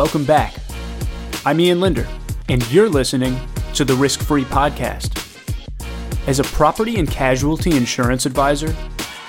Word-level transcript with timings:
welcome 0.00 0.24
back. 0.24 0.54
I'm 1.44 1.60
Ian 1.60 1.78
Linder, 1.78 2.08
and 2.48 2.66
you're 2.72 2.88
listening 2.88 3.38
to 3.74 3.84
the 3.84 3.94
Risk 3.94 4.22
Free 4.22 4.44
Podcast. 4.44 5.18
As 6.26 6.40
a 6.40 6.44
property 6.44 6.98
and 6.98 7.06
casualty 7.06 7.76
insurance 7.76 8.24
advisor, 8.24 8.74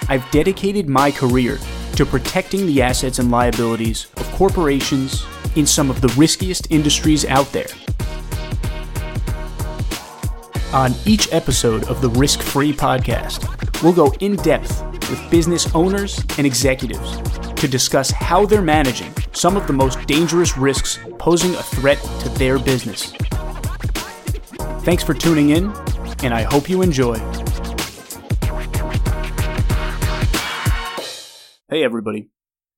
I've 0.07 0.23
dedicated 0.31 0.87
my 0.87 1.11
career 1.11 1.57
to 1.97 2.05
protecting 2.05 2.65
the 2.67 2.81
assets 2.81 3.19
and 3.19 3.29
liabilities 3.29 4.07
of 4.15 4.25
corporations 4.31 5.25
in 5.57 5.67
some 5.67 5.89
of 5.89 5.99
the 5.99 6.07
riskiest 6.17 6.71
industries 6.71 7.25
out 7.25 7.51
there. 7.51 7.67
On 10.71 10.93
each 11.05 11.33
episode 11.33 11.83
of 11.89 11.99
the 11.99 12.11
Risk 12.11 12.41
Free 12.41 12.71
Podcast, 12.71 13.83
we'll 13.83 13.91
go 13.91 14.13
in 14.21 14.37
depth 14.37 14.81
with 15.11 15.29
business 15.29 15.75
owners 15.75 16.23
and 16.37 16.47
executives 16.47 17.17
to 17.55 17.67
discuss 17.67 18.09
how 18.09 18.45
they're 18.45 18.61
managing 18.61 19.13
some 19.33 19.57
of 19.57 19.67
the 19.67 19.73
most 19.73 20.03
dangerous 20.07 20.57
risks 20.57 20.97
posing 21.19 21.53
a 21.53 21.61
threat 21.61 22.01
to 22.21 22.29
their 22.29 22.57
business. 22.57 23.11
Thanks 24.83 25.03
for 25.03 25.13
tuning 25.13 25.49
in, 25.49 25.65
and 26.23 26.33
I 26.33 26.43
hope 26.43 26.69
you 26.69 26.81
enjoy. 26.81 27.19
Hey, 31.69 31.83
everybody. 31.83 32.29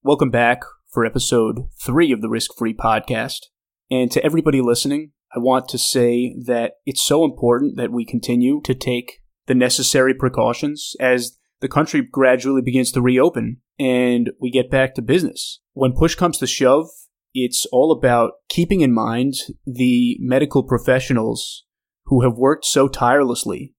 Welcome 0.03 0.31
back 0.31 0.63
for 0.91 1.05
episode 1.05 1.67
three 1.81 2.11
of 2.11 2.21
the 2.21 2.29
Risk 2.29 2.51
Free 2.57 2.73
Podcast. 2.73 3.45
And 3.89 4.11
to 4.11 4.23
everybody 4.25 4.59
listening, 4.59 5.11
I 5.35 5.39
want 5.39 5.69
to 5.69 5.77
say 5.77 6.35
that 6.45 6.73
it's 6.85 7.05
so 7.05 7.23
important 7.23 7.77
that 7.77 7.91
we 7.91 8.05
continue 8.05 8.59
to 8.65 8.73
take 8.73 9.19
the 9.45 9.55
necessary 9.55 10.13
precautions 10.13 10.95
as 10.99 11.37
the 11.63 11.69
country 11.69 12.01
gradually 12.01 12.61
begins 12.61 12.91
to 12.91 13.01
reopen 13.01 13.61
and 13.79 14.31
we 14.39 14.51
get 14.51 14.69
back 14.69 14.93
to 14.93 15.01
business. 15.01 15.61
When 15.71 15.93
push 15.93 16.13
comes 16.13 16.37
to 16.39 16.45
shove, 16.45 16.87
it's 17.33 17.65
all 17.71 17.93
about 17.93 18.33
keeping 18.49 18.81
in 18.81 18.93
mind 18.93 19.35
the 19.65 20.17
medical 20.19 20.63
professionals 20.63 21.63
who 22.07 22.21
have 22.21 22.37
worked 22.37 22.65
so 22.65 22.89
tirelessly 22.89 23.73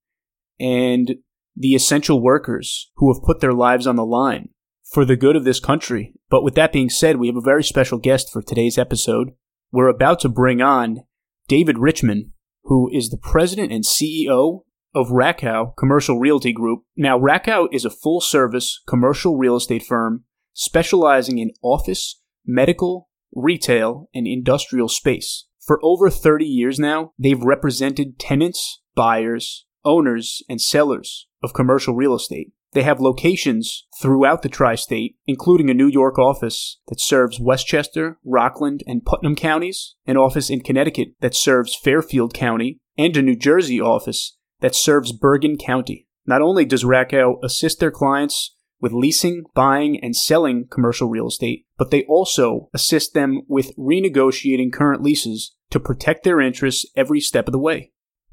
and 0.59 1.17
the 1.55 1.75
essential 1.75 2.23
workers 2.23 2.91
who 2.97 3.13
have 3.13 3.23
put 3.23 3.41
their 3.41 3.53
lives 3.53 3.87
on 3.87 3.97
the 3.97 4.07
line 4.07 4.49
for 4.91 5.05
the 5.05 5.15
good 5.15 5.37
of 5.37 5.45
this 5.45 5.61
country. 5.61 6.15
But 6.31 6.43
with 6.43 6.55
that 6.55 6.73
being 6.73 6.89
said, 6.89 7.19
we 7.19 7.27
have 7.27 7.37
a 7.37 7.43
very 7.43 7.63
special 7.63 7.99
guest 7.99 8.33
for 8.33 8.41
today's 8.41 8.79
episode. 8.79 9.33
We're 9.71 9.89
about 9.89 10.21
to 10.21 10.31
bring 10.31 10.63
on 10.63 11.01
David 11.49 11.77
Richman, 11.77 12.33
who 12.63 12.89
is 12.91 13.11
the 13.11 13.19
president 13.19 13.73
and 13.73 13.85
CEO 13.85 14.63
of 14.95 15.09
Rakow 15.09 15.77
Commercial 15.77 16.19
Realty 16.19 16.53
Group. 16.53 16.83
Now, 16.97 17.19
Rakow 17.19 17.69
is 17.73 17.85
a 17.85 17.91
full 17.91 18.21
service 18.21 18.81
commercial 18.87 19.37
real 19.37 19.57
estate 19.57 19.85
firm 19.85 20.25
specializing 20.53 21.39
in 21.39 21.51
office, 21.63 22.21
medical, 22.47 23.09
retail, 23.35 24.09
and 24.15 24.27
industrial 24.27 24.89
space. 24.89 25.47
For 25.67 25.81
over 25.83 26.11
30 26.11 26.45
years 26.45 26.79
now, 26.79 27.13
they've 27.19 27.43
represented 27.43 28.19
tenants, 28.19 28.83
buyers, 28.95 29.67
owners, 29.85 30.43
and 30.49 30.61
sellers 30.61 31.27
of 31.43 31.55
commercial 31.55 31.95
real 31.95 32.15
estate. 32.15 32.53
They 32.73 32.83
have 32.83 33.01
locations 33.01 33.87
throughout 34.01 34.43
the 34.43 34.49
tri 34.49 34.75
state, 34.75 35.17
including 35.27 35.71
a 35.71 35.75
New 35.75 35.87
York 35.87 36.19
office 36.19 36.81
that 36.89 37.01
serves 37.01 37.41
Westchester, 37.41 38.19
Rockland, 38.25 38.83
and 38.87 39.05
Putnam 39.05 39.37
counties, 39.37 39.95
an 40.07 40.17
office 40.17 40.51
in 40.51 40.61
Connecticut 40.61 41.09
that 41.21 41.37
serves 41.37 41.77
Fairfield 41.77 42.35
County, 42.35 42.81
and 42.99 43.17
a 43.17 43.23
New 43.23 43.37
Jersey 43.37 43.81
office 43.81 44.37
that 44.65 44.75
serves 44.75 45.13
Bergen 45.13 45.59
County. 45.59 46.09
Not 46.25 46.41
only 46.41 46.65
does 46.65 46.85
Rakow 46.85 47.35
assist 47.45 47.81
their 47.81 47.91
clients 47.91 48.57
with 48.81 48.95
leasing, 48.95 49.45
buying, 49.55 50.03
and 50.03 50.17
selling 50.17 50.67
commercial 50.71 51.07
real 51.07 51.29
estate, 51.29 51.67
but 51.77 51.91
they 51.91 52.05
also 52.05 52.71
assist 52.73 53.13
them 53.13 53.43
with 53.47 53.77
renegotiating 53.77 54.73
current 54.73 55.03
leases 55.03 55.55
to 55.69 55.79
protect 55.79 56.25
their 56.25 56.41
interests 56.41 56.87
every 56.97 57.21
step 57.21 57.47
of 57.47 57.53
the 57.53 57.59
way. 57.59 57.93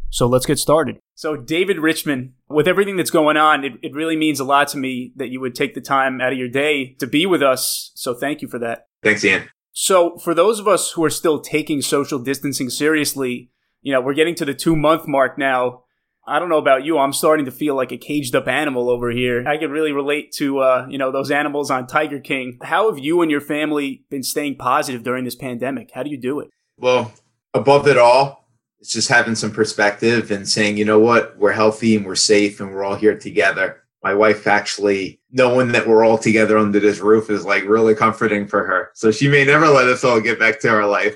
So 0.09 0.25
let's 0.25 0.45
get 0.45 0.57
started. 0.57 0.99
So, 1.15 1.35
David 1.35 1.79
Richman, 1.79 2.35
with 2.47 2.65
everything 2.65 2.95
that's 2.95 3.11
going 3.11 3.35
on, 3.35 3.65
it, 3.65 3.73
it 3.83 3.93
really 3.93 4.15
means 4.15 4.39
a 4.39 4.45
lot 4.45 4.69
to 4.69 4.77
me 4.77 5.11
that 5.17 5.31
you 5.31 5.41
would 5.41 5.53
take 5.53 5.73
the 5.73 5.81
time 5.81 6.21
out 6.21 6.31
of 6.31 6.39
your 6.39 6.47
day 6.47 6.95
to 6.99 7.07
be 7.07 7.25
with 7.25 7.43
us. 7.43 7.91
So, 7.95 8.13
thank 8.13 8.41
you 8.41 8.47
for 8.47 8.59
that. 8.59 8.87
Thanks, 9.03 9.25
Ian. 9.25 9.49
So, 9.73 10.17
for 10.17 10.33
those 10.33 10.59
of 10.59 10.67
us 10.69 10.91
who 10.91 11.03
are 11.03 11.09
still 11.09 11.41
taking 11.41 11.81
social 11.81 12.19
distancing 12.19 12.69
seriously, 12.69 13.51
you 13.81 13.91
know, 13.91 13.99
we're 13.99 14.13
getting 14.13 14.35
to 14.35 14.45
the 14.45 14.53
two 14.53 14.77
month 14.77 15.09
mark 15.09 15.37
now. 15.37 15.83
I 16.27 16.37
don't 16.37 16.49
know 16.49 16.59
about 16.59 16.85
you. 16.85 16.99
I'm 16.99 17.13
starting 17.13 17.45
to 17.45 17.51
feel 17.51 17.75
like 17.75 17.91
a 17.91 17.97
caged 17.97 18.35
up 18.35 18.47
animal 18.47 18.89
over 18.89 19.09
here. 19.09 19.43
I 19.47 19.57
can 19.57 19.71
really 19.71 19.91
relate 19.91 20.31
to, 20.33 20.59
uh, 20.59 20.87
you 20.87 20.97
know, 20.97 21.11
those 21.11 21.31
animals 21.31 21.71
on 21.71 21.87
Tiger 21.87 22.19
King. 22.19 22.59
How 22.61 22.89
have 22.89 22.99
you 22.99 23.21
and 23.21 23.31
your 23.31 23.41
family 23.41 24.03
been 24.09 24.21
staying 24.21 24.57
positive 24.57 25.03
during 25.03 25.25
this 25.25 25.35
pandemic? 25.35 25.91
How 25.93 26.03
do 26.03 26.11
you 26.11 26.17
do 26.17 26.39
it? 26.39 26.49
Well, 26.77 27.11
above 27.53 27.87
it 27.87 27.97
all, 27.97 28.47
it's 28.79 28.93
just 28.93 29.09
having 29.09 29.35
some 29.35 29.51
perspective 29.51 30.31
and 30.31 30.47
saying, 30.47 30.77
you 30.77 30.85
know 30.85 30.99
what, 30.99 31.37
we're 31.37 31.51
healthy 31.51 31.95
and 31.95 32.05
we're 32.05 32.15
safe 32.15 32.59
and 32.59 32.71
we're 32.71 32.83
all 32.83 32.95
here 32.95 33.17
together. 33.17 33.83
My 34.03 34.13
wife 34.13 34.47
actually 34.47 35.19
knowing 35.31 35.71
that 35.73 35.87
we're 35.87 36.05
all 36.05 36.17
together 36.17 36.57
under 36.57 36.79
this 36.79 36.99
roof 36.99 37.29
is 37.29 37.45
like 37.45 37.63
really 37.65 37.93
comforting 37.93 38.47
for 38.47 38.65
her. 38.65 38.91
So 38.95 39.11
she 39.11 39.27
may 39.27 39.43
never 39.43 39.67
let 39.67 39.87
us 39.87 40.03
all 40.03 40.19
get 40.19 40.39
back 40.39 40.59
to 40.61 40.69
our 40.69 40.87
life. 40.87 41.15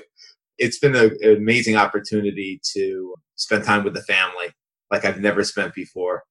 It's 0.58 0.78
been 0.78 0.94
a, 0.94 1.06
an 1.20 1.36
amazing 1.36 1.76
opportunity 1.76 2.60
to 2.74 3.14
spend 3.34 3.64
time 3.64 3.84
with 3.84 3.94
the 3.94 4.02
family 4.02 4.46
like 4.90 5.04
I've 5.04 5.20
never 5.20 5.44
spent 5.44 5.74
before. 5.74 6.24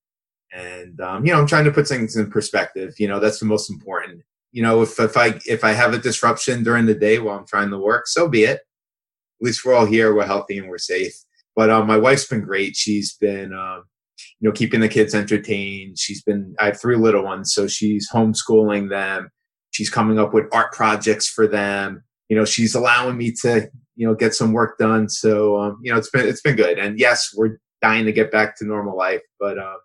And 0.53 0.99
um, 1.01 1.25
you 1.25 1.33
know, 1.33 1.39
I'm 1.39 1.47
trying 1.47 1.65
to 1.65 1.71
put 1.71 1.87
things 1.87 2.15
in 2.15 2.29
perspective. 2.29 2.93
You 2.97 3.07
know, 3.07 3.19
that's 3.19 3.39
the 3.39 3.45
most 3.45 3.69
important. 3.69 4.21
You 4.51 4.61
know, 4.61 4.81
if 4.81 4.99
if 4.99 5.17
I 5.17 5.39
if 5.45 5.63
I 5.63 5.71
have 5.73 5.93
a 5.93 5.97
disruption 5.97 6.63
during 6.63 6.85
the 6.85 6.95
day 6.95 7.19
while 7.19 7.37
I'm 7.37 7.47
trying 7.47 7.71
to 7.71 7.77
work, 7.77 8.07
so 8.07 8.29
be 8.29 8.43
it. 8.43 8.61
At 9.41 9.45
least 9.45 9.65
we're 9.65 9.73
all 9.73 9.85
here, 9.85 10.15
we're 10.15 10.25
healthy, 10.25 10.57
and 10.57 10.69
we're 10.69 10.77
safe. 10.77 11.13
But 11.55 11.69
um, 11.69 11.87
my 11.87 11.97
wife's 11.97 12.27
been 12.27 12.41
great. 12.41 12.75
She's 12.75 13.15
been 13.17 13.53
um, 13.53 13.83
you 14.39 14.47
know 14.47 14.53
keeping 14.53 14.79
the 14.79 14.87
kids 14.87 15.13
entertained. 15.13 15.99
She's 15.99 16.21
been 16.23 16.55
I 16.59 16.67
have 16.67 16.79
three 16.79 16.95
little 16.95 17.23
ones, 17.23 17.53
so 17.53 17.67
she's 17.67 18.09
homeschooling 18.09 18.89
them. 18.89 19.29
She's 19.71 19.89
coming 19.89 20.19
up 20.19 20.33
with 20.33 20.45
art 20.53 20.71
projects 20.71 21.27
for 21.27 21.47
them. 21.47 22.03
You 22.29 22.37
know, 22.37 22.45
she's 22.45 22.75
allowing 22.75 23.17
me 23.17 23.33
to 23.41 23.69
you 23.95 24.07
know 24.07 24.15
get 24.15 24.33
some 24.33 24.53
work 24.53 24.77
done. 24.77 25.09
So 25.09 25.57
um, 25.57 25.79
you 25.83 25.91
know, 25.91 25.97
it's 25.97 26.09
been 26.09 26.25
it's 26.25 26.41
been 26.41 26.55
good. 26.55 26.79
And 26.79 26.97
yes, 26.97 27.33
we're 27.35 27.57
dying 27.81 28.05
to 28.05 28.11
get 28.11 28.31
back 28.31 28.57
to 28.57 28.65
normal 28.65 28.97
life. 28.97 29.21
But 29.39 29.57
um, 29.57 29.77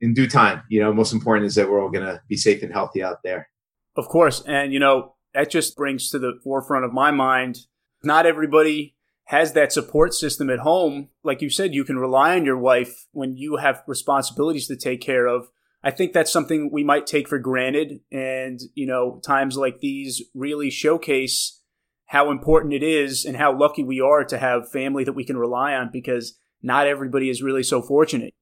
in 0.00 0.14
due 0.14 0.28
time, 0.28 0.62
you 0.68 0.80
know, 0.80 0.92
most 0.92 1.12
important 1.12 1.46
is 1.46 1.54
that 1.54 1.70
we're 1.70 1.82
all 1.82 1.90
going 1.90 2.06
to 2.06 2.20
be 2.28 2.36
safe 2.36 2.62
and 2.62 2.72
healthy 2.72 3.02
out 3.02 3.22
there. 3.22 3.48
Of 3.96 4.08
course. 4.08 4.42
And, 4.46 4.72
you 4.72 4.78
know, 4.78 5.14
that 5.34 5.50
just 5.50 5.76
brings 5.76 6.10
to 6.10 6.18
the 6.18 6.38
forefront 6.42 6.84
of 6.84 6.92
my 6.92 7.10
mind 7.10 7.58
not 8.02 8.26
everybody 8.26 8.94
has 9.24 9.52
that 9.52 9.72
support 9.72 10.14
system 10.14 10.48
at 10.48 10.60
home. 10.60 11.08
Like 11.24 11.42
you 11.42 11.50
said, 11.50 11.74
you 11.74 11.84
can 11.84 11.98
rely 11.98 12.36
on 12.36 12.44
your 12.44 12.58
wife 12.58 13.06
when 13.12 13.36
you 13.36 13.56
have 13.56 13.82
responsibilities 13.86 14.68
to 14.68 14.76
take 14.76 15.00
care 15.00 15.26
of. 15.26 15.48
I 15.82 15.90
think 15.90 16.12
that's 16.12 16.32
something 16.32 16.70
we 16.72 16.84
might 16.84 17.06
take 17.06 17.28
for 17.28 17.38
granted. 17.38 18.00
And, 18.12 18.60
you 18.74 18.86
know, 18.86 19.20
times 19.24 19.56
like 19.56 19.80
these 19.80 20.22
really 20.34 20.70
showcase 20.70 21.60
how 22.06 22.30
important 22.30 22.72
it 22.72 22.84
is 22.84 23.24
and 23.24 23.36
how 23.36 23.56
lucky 23.56 23.82
we 23.82 24.00
are 24.00 24.24
to 24.24 24.38
have 24.38 24.70
family 24.70 25.02
that 25.04 25.14
we 25.14 25.24
can 25.24 25.36
rely 25.36 25.74
on 25.74 25.90
because 25.92 26.38
not 26.62 26.86
everybody 26.86 27.30
is 27.30 27.42
really 27.42 27.62
so 27.62 27.82
fortunate. 27.82 28.34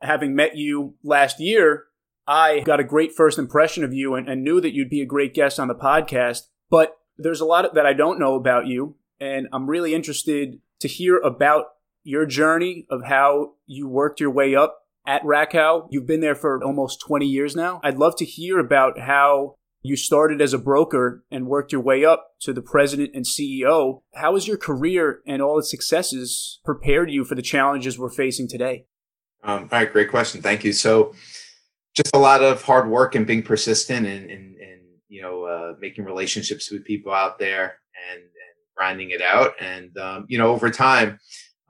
Having 0.00 0.34
met 0.34 0.56
you 0.56 0.94
last 1.02 1.40
year, 1.40 1.84
I 2.26 2.60
got 2.60 2.80
a 2.80 2.84
great 2.84 3.12
first 3.12 3.38
impression 3.38 3.84
of 3.84 3.92
you 3.92 4.14
and, 4.14 4.28
and 4.28 4.44
knew 4.44 4.60
that 4.60 4.74
you'd 4.74 4.90
be 4.90 5.00
a 5.00 5.06
great 5.06 5.34
guest 5.34 5.58
on 5.58 5.68
the 5.68 5.74
podcast. 5.74 6.42
But 6.70 6.96
there's 7.16 7.40
a 7.40 7.46
lot 7.46 7.74
that 7.74 7.86
I 7.86 7.94
don't 7.94 8.18
know 8.18 8.34
about 8.34 8.66
you, 8.66 8.96
and 9.18 9.48
I'm 9.52 9.68
really 9.68 9.94
interested 9.94 10.60
to 10.80 10.88
hear 10.88 11.16
about 11.16 11.66
your 12.04 12.26
journey 12.26 12.86
of 12.90 13.04
how 13.04 13.54
you 13.66 13.88
worked 13.88 14.20
your 14.20 14.30
way 14.30 14.54
up 14.54 14.78
at 15.06 15.22
Rakow. 15.22 15.88
You've 15.90 16.06
been 16.06 16.20
there 16.20 16.34
for 16.34 16.62
almost 16.62 17.00
20 17.00 17.26
years 17.26 17.56
now. 17.56 17.80
I'd 17.82 17.98
love 17.98 18.14
to 18.16 18.24
hear 18.24 18.58
about 18.58 18.98
how 18.98 19.56
you 19.82 19.96
started 19.96 20.40
as 20.40 20.52
a 20.52 20.58
broker 20.58 21.24
and 21.30 21.46
worked 21.46 21.72
your 21.72 21.80
way 21.80 22.04
up 22.04 22.32
to 22.40 22.52
the 22.52 22.62
president 22.62 23.10
and 23.14 23.24
CEO. 23.24 24.02
How 24.14 24.34
has 24.34 24.48
your 24.48 24.56
career 24.56 25.20
and 25.26 25.40
all 25.40 25.58
its 25.58 25.70
successes 25.70 26.60
prepared 26.64 27.10
you 27.10 27.24
for 27.24 27.34
the 27.34 27.42
challenges 27.42 27.98
we're 27.98 28.10
facing 28.10 28.48
today? 28.48 28.86
Um, 29.44 29.68
all 29.70 29.78
right, 29.78 29.92
great 29.92 30.10
question. 30.10 30.42
Thank 30.42 30.64
you. 30.64 30.72
So, 30.72 31.14
just 31.94 32.14
a 32.14 32.18
lot 32.18 32.42
of 32.42 32.62
hard 32.62 32.88
work 32.88 33.14
and 33.14 33.26
being 33.26 33.42
persistent 33.42 34.06
and, 34.06 34.30
and, 34.30 34.56
and 34.56 34.80
you 35.08 35.22
know, 35.22 35.44
uh, 35.44 35.72
making 35.80 36.04
relationships 36.04 36.70
with 36.70 36.84
people 36.84 37.12
out 37.12 37.38
there 37.38 37.78
and, 38.12 38.20
and 38.20 38.30
grinding 38.76 39.10
it 39.10 39.22
out. 39.22 39.52
And, 39.60 39.96
um, 39.98 40.26
you 40.28 40.38
know, 40.38 40.48
over 40.48 40.70
time, 40.70 41.18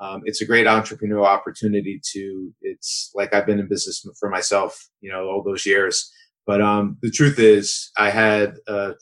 um, 0.01 0.23
it's 0.25 0.43
a 0.43 0.47
great 0.47 0.67
entrepreneurial 0.67 1.27
opportunity 1.27 2.01
to, 2.13 2.53
it's 2.61 3.11
like 3.15 3.33
I've 3.33 3.47
been 3.47 3.59
in 3.59 3.69
business 3.69 4.05
for 4.19 4.29
myself, 4.29 4.89
you 5.01 5.11
know, 5.11 5.29
all 5.29 5.43
those 5.43 5.65
years 5.65 6.13
but 6.49 6.63
um, 6.63 6.97
the 7.03 7.11
truth 7.13 7.39
is, 7.39 7.93
I 7.99 8.11
had 8.11 8.57
a 8.69 8.95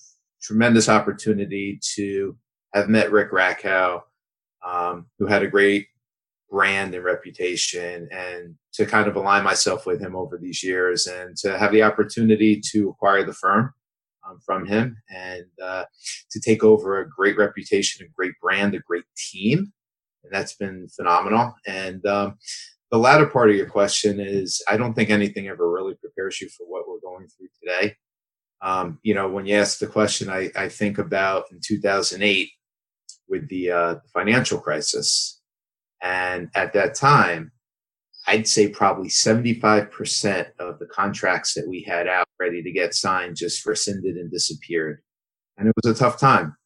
tremendous 0.43 0.89
opportunity 0.89 1.81
to 1.95 2.37
have 2.75 2.89
met 2.89 3.13
Rick 3.13 3.31
Rakow, 3.33 4.03
um, 4.67 5.07
who 5.19 5.27
had 5.27 5.45
a 5.45 5.49
great 5.49 5.87
brand 6.51 6.95
and 6.97 7.05
reputation, 7.05 8.09
and 8.13 8.57
to 8.75 8.85
kind 8.87 9.09
of 9.09 9.17
align 9.17 9.45
myself 9.45 9.87
with 9.87 10.01
him 10.03 10.17
over 10.17 10.39
these 10.39 10.63
years, 10.65 11.07
and 11.07 11.37
to 11.39 11.57
have 11.57 11.73
the 11.73 11.85
opportunity 11.85 12.61
to 12.73 12.91
acquire 12.91 13.25
the 13.25 13.33
firm. 13.33 13.73
um, 14.29 14.39
from 14.45 14.67
him 14.67 14.97
and 15.11 15.45
uh, 15.63 15.85
to 16.31 16.41
take 16.41 16.65
over 16.65 17.01
a 17.01 17.09
great 17.09 17.37
reputation, 17.37 18.07
a 18.07 18.11
great 18.17 18.33
brand, 18.41 18.75
a 18.75 18.81
great 18.81 19.05
team. 19.17 19.73
And 20.25 20.33
that's 20.33 20.55
been 20.57 20.89
phenomenal. 20.89 21.55
And 21.67 22.05
um, 22.07 22.39
the 22.91 22.99
latter 22.99 23.27
part 23.27 23.51
of 23.51 23.57
your 23.57 23.69
question 23.69 24.21
is 24.21 24.63
I 24.69 24.77
don't 24.77 24.95
think 24.95 25.11
anything 25.11 25.49
ever 25.49 25.71
really 25.71 25.95
prepares 25.95 26.41
you 26.41 26.49
for 26.49 26.67
what 26.67 26.89
we're 26.89 26.96
going 27.17 27.29
through 27.29 27.49
today. 27.63 27.97
Um, 28.63 28.99
you 29.03 29.15
know, 29.15 29.29
when 29.29 29.47
you 29.47 29.57
ask 29.57 29.79
the 29.79 29.87
question, 29.87 30.29
I, 30.29 30.51
I 30.57 30.69
think 30.69 30.99
about 30.99 31.45
in 31.53 31.61
2008 31.63 32.49
with 33.29 33.49
the, 33.49 33.71
uh, 33.71 33.95
financial 34.13 34.59
crisis. 34.59 35.41
And 36.03 36.49
at 36.55 36.73
that 36.73 36.95
time, 36.95 37.53
I'd 38.27 38.49
say 38.49 38.69
probably 38.69 39.09
75% 39.09 40.47
of 40.59 40.79
the 40.79 40.87
contracts 40.87 41.55
that 41.55 41.69
we 41.69 41.83
had 41.83 42.09
out 42.09 42.27
ready 42.41 42.63
to 42.63 42.73
get 42.73 42.95
signed 42.95 43.37
just 43.37 43.65
rescinded 43.65 44.17
and 44.17 44.31
disappeared. 44.31 45.01
And 45.57 45.69
it 45.69 45.75
was 45.83 45.91
a 45.91 45.99
tough 45.99 46.19
time. 46.19 46.57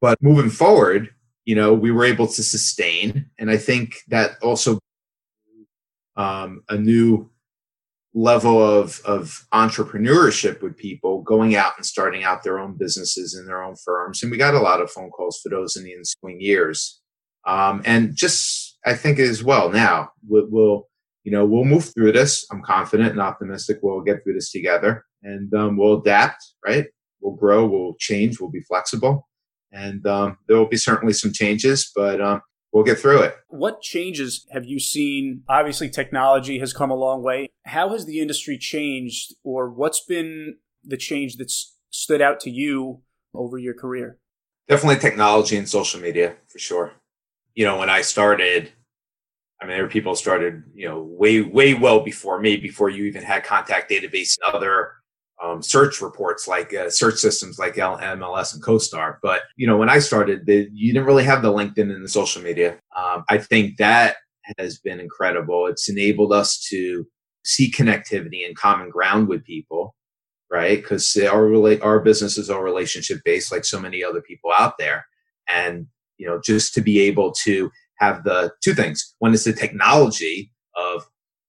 But 0.00 0.18
moving 0.22 0.50
forward, 0.50 1.08
you 1.46 1.54
know, 1.54 1.72
we 1.72 1.90
were 1.90 2.04
able 2.04 2.26
to 2.26 2.42
sustain. 2.42 3.30
And 3.38 3.50
I 3.50 3.56
think 3.56 3.96
that 4.08 4.32
also 4.42 4.78
um, 6.16 6.62
a 6.68 6.76
new 6.76 7.30
level 8.14 8.62
of, 8.62 9.00
of 9.04 9.44
entrepreneurship 9.52 10.62
with 10.62 10.76
people 10.76 11.22
going 11.22 11.56
out 11.56 11.72
and 11.76 11.84
starting 11.84 12.22
out 12.22 12.44
their 12.44 12.60
own 12.60 12.76
businesses 12.78 13.34
and 13.34 13.48
their 13.48 13.62
own 13.62 13.74
firms. 13.84 14.22
And 14.22 14.30
we 14.30 14.38
got 14.38 14.54
a 14.54 14.60
lot 14.60 14.80
of 14.80 14.90
phone 14.90 15.10
calls 15.10 15.40
for 15.42 15.48
those 15.48 15.76
in 15.76 15.82
the 15.82 15.92
ensuing 15.92 16.40
years. 16.40 17.00
Um, 17.44 17.82
and 17.84 18.14
just, 18.14 18.78
I 18.86 18.94
think 18.94 19.18
as 19.18 19.42
well 19.42 19.70
now, 19.70 20.10
we'll, 20.26 20.46
we'll, 20.48 20.88
you 21.24 21.32
know, 21.32 21.44
we'll 21.44 21.64
move 21.64 21.92
through 21.92 22.12
this. 22.12 22.46
I'm 22.52 22.62
confident 22.62 23.10
and 23.10 23.20
optimistic 23.20 23.78
we'll 23.82 24.00
get 24.02 24.22
through 24.22 24.34
this 24.34 24.52
together 24.52 25.04
and 25.22 25.52
um, 25.52 25.76
we'll 25.76 26.00
adapt, 26.00 26.44
right? 26.64 26.86
We'll 27.20 27.34
grow, 27.34 27.66
we'll 27.66 27.96
change, 27.98 28.38
we'll 28.38 28.50
be 28.50 28.60
flexible. 28.60 29.28
And 29.72 30.06
um, 30.06 30.38
there 30.46 30.56
will 30.56 30.68
be 30.68 30.76
certainly 30.76 31.14
some 31.14 31.32
changes, 31.32 31.90
but 31.96 32.20
um, 32.20 32.42
we'll 32.74 32.84
get 32.84 32.98
through 32.98 33.22
it. 33.22 33.36
What 33.48 33.80
changes 33.80 34.46
have 34.50 34.66
you 34.66 34.78
seen? 34.78 35.44
Obviously, 35.48 35.88
technology 35.88 36.58
has 36.58 36.74
come 36.74 36.90
a 36.90 36.96
long 36.96 37.22
way. 37.22 37.48
How 37.64 37.90
has 37.90 38.04
the 38.04 38.20
industry 38.20 38.58
changed, 38.58 39.34
or 39.44 39.70
what's 39.70 40.04
been 40.04 40.56
the 40.82 40.98
change 40.98 41.36
that's 41.36 41.74
stood 41.88 42.20
out 42.20 42.40
to 42.40 42.50
you 42.50 43.00
over 43.32 43.56
your 43.56 43.74
career? 43.74 44.18
Definitely 44.68 44.98
technology 44.98 45.56
and 45.56 45.68
social 45.68 46.00
media 46.00 46.34
for 46.48 46.58
sure. 46.58 46.92
You 47.54 47.64
know, 47.64 47.78
when 47.78 47.88
I 47.88 48.02
started, 48.02 48.72
I 49.62 49.66
mean, 49.66 49.76
there 49.76 49.84
were 49.84 49.88
people 49.88 50.16
started, 50.16 50.64
you 50.74 50.88
know, 50.88 51.00
way, 51.00 51.40
way 51.40 51.74
well 51.74 52.00
before 52.00 52.40
me, 52.40 52.56
before 52.56 52.90
you 52.90 53.04
even 53.04 53.22
had 53.22 53.44
contact 53.44 53.90
database 53.90 54.36
and 54.44 54.54
other 54.54 54.94
um, 55.42 55.62
search 55.62 56.00
reports 56.00 56.46
like 56.46 56.72
uh, 56.74 56.90
search 56.90 57.16
systems 57.16 57.58
like 57.58 57.74
MLS 57.74 58.54
and 58.54 58.62
CoStar. 58.62 59.16
But 59.22 59.42
you 59.56 59.66
know, 59.66 59.76
when 59.76 59.88
I 59.88 59.98
started, 59.98 60.46
the, 60.46 60.68
you 60.72 60.92
didn't 60.92 61.06
really 61.06 61.24
have 61.24 61.42
the 61.42 61.52
LinkedIn 61.52 61.92
and 61.92 62.04
the 62.04 62.08
social 62.08 62.42
media. 62.42 62.78
Um, 62.96 63.24
I 63.28 63.38
think 63.38 63.76
that 63.78 64.16
has 64.58 64.78
been 64.78 65.00
incredible. 65.00 65.66
It's 65.66 65.88
enabled 65.88 66.32
us 66.32 66.60
to 66.70 67.06
see 67.44 67.70
connectivity 67.70 68.46
and 68.46 68.56
common 68.56 68.90
ground 68.90 69.28
with 69.28 69.44
people, 69.44 69.94
right? 70.50 70.80
Because 70.80 71.16
our 71.16 71.82
our 71.82 72.00
business 72.00 72.38
is 72.38 72.50
all 72.50 72.62
relationship 72.62 73.20
based, 73.24 73.52
like 73.52 73.64
so 73.64 73.80
many 73.80 74.02
other 74.04 74.22
people 74.22 74.52
out 74.56 74.78
there, 74.78 75.06
and 75.48 75.86
you 76.16 76.26
know, 76.26 76.40
just 76.42 76.74
to 76.74 76.80
be 76.80 77.00
able 77.00 77.32
to 77.32 77.70
have 77.98 78.24
the 78.24 78.52
two 78.62 78.74
things. 78.74 79.14
One 79.18 79.34
is 79.34 79.44
the 79.44 79.52
technology 79.52 80.52
of 80.76 81.06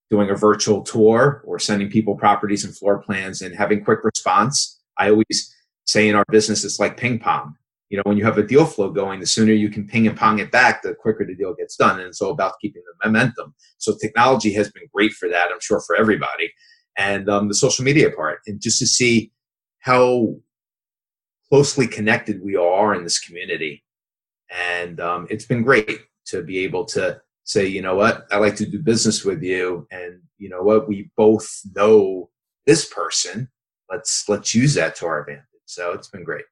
doing 0.09 0.29
a 0.29 0.35
virtual 0.35 0.81
tour 0.83 1.41
or 1.45 1.59
sending 1.59 1.89
people 1.89 2.15
properties 2.15 2.63
and 2.63 2.75
floor 2.75 3.01
plans 3.01 3.41
and 3.41 3.55
having 3.55 3.83
quick 3.83 4.03
response. 4.03 4.79
I 4.97 5.09
always 5.09 5.53
say 5.85 6.07
in 6.07 6.15
our 6.15 6.25
business, 6.29 6.63
it's 6.63 6.79
like 6.79 6.97
ping 6.97 7.19
pong. 7.19 7.55
You 7.89 7.97
know, 7.97 8.03
when 8.05 8.17
you 8.17 8.25
have 8.25 8.37
a 8.37 8.45
deal 8.45 8.65
flow 8.65 8.89
going, 8.91 9.19
the 9.19 9.25
sooner 9.27 9.53
you 9.53 9.69
can 9.69 9.87
ping 9.87 10.07
and 10.07 10.17
pong 10.17 10.39
it 10.39 10.51
back, 10.51 10.81
the 10.81 10.95
quicker 10.95 11.25
the 11.25 11.35
deal 11.35 11.53
gets 11.53 11.75
done. 11.75 11.99
And 11.99 12.07
it's 12.07 12.21
all 12.21 12.31
about 12.31 12.59
keeping 12.61 12.81
the 12.85 13.07
momentum. 13.07 13.53
So 13.77 13.95
technology 13.95 14.53
has 14.53 14.71
been 14.71 14.87
great 14.93 15.13
for 15.13 15.29
that, 15.29 15.49
I'm 15.51 15.59
sure, 15.61 15.81
for 15.85 15.95
everybody. 15.95 16.51
And 16.97 17.29
um, 17.29 17.47
the 17.47 17.55
social 17.55 17.85
media 17.85 18.09
part, 18.11 18.39
and 18.47 18.61
just 18.61 18.79
to 18.79 18.87
see 18.87 19.31
how 19.79 20.35
closely 21.49 21.87
connected 21.87 22.41
we 22.43 22.55
are 22.55 22.95
in 22.95 23.03
this 23.03 23.19
community. 23.19 23.83
And 24.49 24.99
um, 24.99 25.27
it's 25.29 25.45
been 25.45 25.61
great 25.61 25.99
to 26.27 26.41
be 26.41 26.59
able 26.59 26.85
to 26.85 27.21
say, 27.45 27.65
you 27.65 27.81
know 27.81 27.95
what, 27.95 28.25
I 28.31 28.38
like 28.38 28.57
to 28.57 28.65
do 28.65 28.80
business 28.80 29.24
with 29.24 29.42
you, 29.42 29.88
and 29.92 30.21
you 30.38 30.50
know 30.50 30.62
what, 30.62 30.88
we 30.88 31.12
both 31.15 31.62
know 31.74 32.30
this 32.65 32.86
person. 32.86 33.50
Let's 33.89 34.27
let's 34.27 34.53
use 34.53 34.74
that 34.74 34.95
to 34.97 35.06
our 35.06 35.21
advantage. 35.21 35.45
So 35.65 35.94
it's 35.94 36.09
been 36.09 36.24
great. 36.24 36.45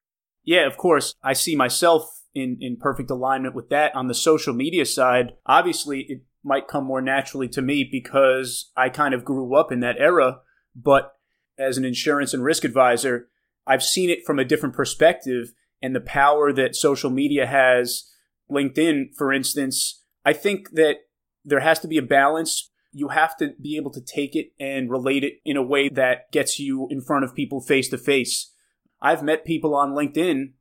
Yeah, 0.44 0.66
of 0.66 0.76
course. 0.76 1.14
I 1.22 1.32
see 1.32 1.56
myself 1.56 2.22
in 2.34 2.58
in 2.60 2.76
perfect 2.76 3.10
alignment 3.10 3.54
with 3.54 3.68
that 3.70 3.94
on 3.94 4.06
the 4.08 4.14
social 4.14 4.54
media 4.54 4.86
side. 4.86 5.32
Obviously, 5.46 6.06
it 6.08 6.22
might 6.44 6.68
come 6.68 6.84
more 6.84 7.02
naturally 7.02 7.48
to 7.48 7.62
me 7.62 7.88
because 7.90 8.70
I 8.76 8.88
kind 8.88 9.14
of 9.14 9.24
grew 9.24 9.56
up 9.56 9.72
in 9.72 9.80
that 9.80 9.96
era, 9.98 10.38
but 10.76 11.12
as 11.58 11.76
an 11.76 11.84
insurance 11.84 12.34
and 12.34 12.44
risk 12.44 12.64
advisor, 12.64 13.28
I've 13.66 13.82
seen 13.82 14.10
it 14.10 14.24
from 14.24 14.38
a 14.38 14.44
different 14.44 14.74
perspective 14.74 15.52
and 15.82 15.94
the 15.94 16.00
power 16.00 16.52
that 16.52 16.76
social 16.76 17.10
media 17.10 17.46
has. 17.46 18.10
LinkedIn, 18.50 19.14
for 19.16 19.32
instance, 19.32 20.03
I 20.24 20.32
think 20.32 20.70
that 20.72 20.96
there 21.44 21.60
has 21.60 21.78
to 21.80 21.88
be 21.88 21.98
a 21.98 22.02
balance. 22.02 22.70
You 22.92 23.08
have 23.08 23.36
to 23.38 23.52
be 23.60 23.76
able 23.76 23.90
to 23.92 24.00
take 24.00 24.34
it 24.34 24.52
and 24.58 24.90
relate 24.90 25.24
it 25.24 25.34
in 25.44 25.56
a 25.56 25.62
way 25.62 25.88
that 25.90 26.30
gets 26.32 26.58
you 26.58 26.88
in 26.90 27.00
front 27.00 27.24
of 27.24 27.34
people 27.34 27.60
face 27.60 27.88
to 27.90 27.98
face. 27.98 28.52
I've 29.02 29.22
met 29.22 29.44
people 29.44 29.74
on 29.74 29.92
LinkedIn 29.92 30.52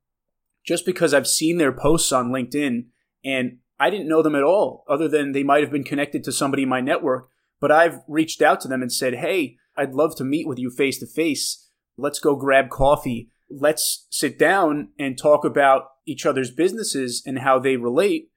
just 0.65 0.86
because 0.86 1.13
I've 1.13 1.27
seen 1.27 1.57
their 1.57 1.71
posts 1.71 2.12
on 2.12 2.30
LinkedIn 2.30 2.86
and 3.24 3.60
I 3.80 3.89
didn't 3.89 4.10
know 4.10 4.21
them 4.21 4.36
at 4.36 4.44
all, 4.44 4.86
other 4.89 5.07
than 5.07 5.31
they 5.31 5.44
might 5.44 5.62
have 5.62 5.71
been 5.71 5.83
connected 5.83 6.24
to 6.24 6.31
somebody 6.31 6.63
in 6.63 6.69
my 6.69 6.81
network. 6.81 7.30
But 7.60 7.71
I've 7.71 8.00
reached 8.07 8.42
out 8.42 8.62
to 8.62 8.68
them 8.68 8.81
and 8.81 8.92
said, 8.92 9.15
Hey, 9.15 9.57
I'd 9.75 9.94
love 9.94 10.15
to 10.18 10.24
meet 10.24 10.48
with 10.48 10.60
you 10.60 10.69
face 10.69 11.00
to 11.00 11.07
face. 11.07 11.69
Let's 11.98 12.19
go 12.19 12.36
grab 12.36 12.69
coffee. 12.69 13.30
Let's 13.50 14.07
sit 14.10 14.38
down 14.38 14.89
and 15.00 15.18
talk 15.18 15.45
about 15.45 15.86
each 16.06 16.25
other's 16.25 16.51
businesses 16.51 17.24
and 17.25 17.39
how 17.39 17.60
they 17.60 17.77
relate 17.77 18.30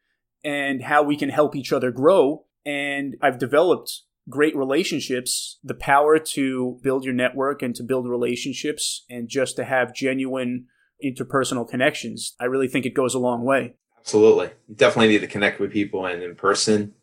and 0.47 0.85
how 0.85 1.03
we 1.03 1.17
can 1.17 1.29
help 1.29 1.57
each 1.57 1.73
other 1.73 1.91
grow. 1.91 2.45
And 2.65 3.17
I've 3.21 3.39
developed 3.39 4.03
great 4.31 4.57
relationships, 4.57 5.59
the 5.65 5.75
power 5.75 6.21
to 6.21 6.79
build 6.83 7.05
your 7.05 7.15
network 7.15 7.63
and 7.63 7.75
to 7.75 7.83
build 7.83 8.09
relationships 8.09 9.05
and 9.11 9.29
just 9.29 9.57
to 9.57 9.65
have 9.65 9.93
genuine 9.93 10.67
interpersonal 11.05 11.69
connections. 11.69 12.35
I 12.41 12.45
really 12.45 12.69
think 12.69 12.87
it 12.87 12.95
goes 12.95 13.13
a 13.13 13.19
long 13.19 13.45
way. 13.45 13.75
Absolutely. 13.99 14.51
You 14.69 14.77
definitely 14.77 15.09
need 15.09 15.21
to 15.23 15.27
connect 15.27 15.59
with 15.59 15.73
people 15.73 16.07
and 16.07 16.23
in 16.23 16.37
person 16.37 16.95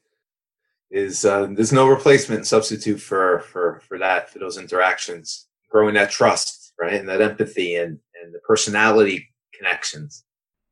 is 0.89 1.25
uh, 1.25 1.47
there's 1.51 1.73
no 1.73 1.87
replacement 1.87 2.45
substitute 2.45 3.01
for 3.01 3.39
for 3.39 3.81
for 3.87 3.97
that 3.97 4.29
for 4.29 4.39
those 4.39 4.57
interactions 4.57 5.47
growing 5.69 5.95
that 5.95 6.11
trust 6.11 6.71
right 6.79 6.93
and 6.93 7.09
that 7.09 7.19
empathy 7.19 7.75
and 7.75 7.99
and 8.21 8.33
the 8.33 8.39
personality 8.47 9.27
connections 9.57 10.23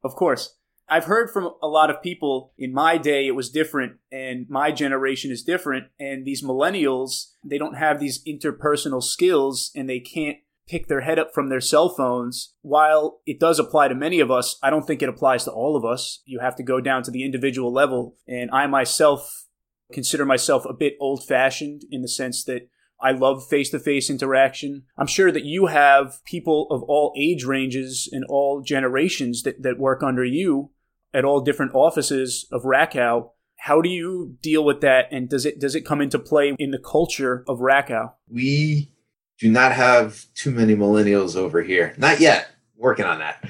of 0.03 0.15
course 0.15 0.55
I've 0.91 1.05
heard 1.05 1.31
from 1.31 1.49
a 1.63 1.69
lot 1.69 1.89
of 1.89 2.01
people 2.01 2.51
in 2.57 2.73
my 2.73 2.97
day 2.97 3.25
it 3.25 3.31
was 3.31 3.49
different 3.49 3.93
and 4.11 4.45
my 4.49 4.73
generation 4.73 5.31
is 5.31 5.41
different 5.41 5.85
and 5.97 6.25
these 6.25 6.43
millennials 6.43 7.31
they 7.45 7.57
don't 7.57 7.77
have 7.77 8.01
these 8.01 8.21
interpersonal 8.25 9.01
skills 9.01 9.71
and 9.73 9.89
they 9.89 10.01
can't 10.01 10.39
pick 10.67 10.89
their 10.89 10.99
head 10.99 11.17
up 11.17 11.33
from 11.33 11.47
their 11.47 11.61
cell 11.61 11.87
phones. 11.87 12.53
While 12.61 13.21
it 13.25 13.39
does 13.39 13.57
apply 13.57 13.87
to 13.87 13.95
many 13.95 14.19
of 14.19 14.31
us, 14.31 14.59
I 14.61 14.69
don't 14.69 14.85
think 14.85 15.01
it 15.01 15.07
applies 15.07 15.45
to 15.45 15.51
all 15.51 15.77
of 15.77 15.85
us. 15.85 16.21
You 16.25 16.39
have 16.39 16.57
to 16.57 16.63
go 16.63 16.81
down 16.81 17.03
to 17.03 17.11
the 17.11 17.23
individual 17.23 17.71
level 17.71 18.17
and 18.27 18.51
I 18.51 18.67
myself 18.67 19.45
consider 19.93 20.25
myself 20.25 20.65
a 20.65 20.73
bit 20.73 20.97
old 20.99 21.25
fashioned 21.25 21.83
in 21.89 22.01
the 22.01 22.09
sense 22.09 22.43
that 22.43 22.67
I 22.99 23.13
love 23.13 23.47
face 23.47 23.69
to 23.69 23.79
face 23.79 24.09
interaction. 24.09 24.83
I'm 24.97 25.07
sure 25.07 25.31
that 25.31 25.45
you 25.45 25.67
have 25.67 26.19
people 26.25 26.67
of 26.69 26.83
all 26.83 27.13
age 27.17 27.45
ranges 27.45 28.09
and 28.11 28.25
all 28.27 28.61
generations 28.61 29.43
that, 29.43 29.63
that 29.63 29.79
work 29.79 30.03
under 30.03 30.25
you 30.25 30.71
at 31.13 31.25
all 31.25 31.41
different 31.41 31.73
offices 31.73 32.47
of 32.51 32.63
Rakow. 32.63 33.31
How 33.57 33.81
do 33.81 33.89
you 33.89 34.37
deal 34.41 34.63
with 34.63 34.81
that, 34.81 35.05
and 35.11 35.29
does 35.29 35.45
it 35.45 35.59
does 35.59 35.75
it 35.75 35.81
come 35.81 36.01
into 36.01 36.17
play 36.17 36.55
in 36.57 36.71
the 36.71 36.79
culture 36.79 37.43
of 37.47 37.59
Rakow? 37.59 38.13
We 38.27 38.91
do 39.39 39.51
not 39.51 39.71
have 39.73 40.25
too 40.33 40.51
many 40.51 40.75
millennials 40.75 41.35
over 41.35 41.61
here, 41.61 41.93
not 41.97 42.19
yet. 42.19 42.49
Working 42.75 43.05
on 43.05 43.19
that. 43.19 43.47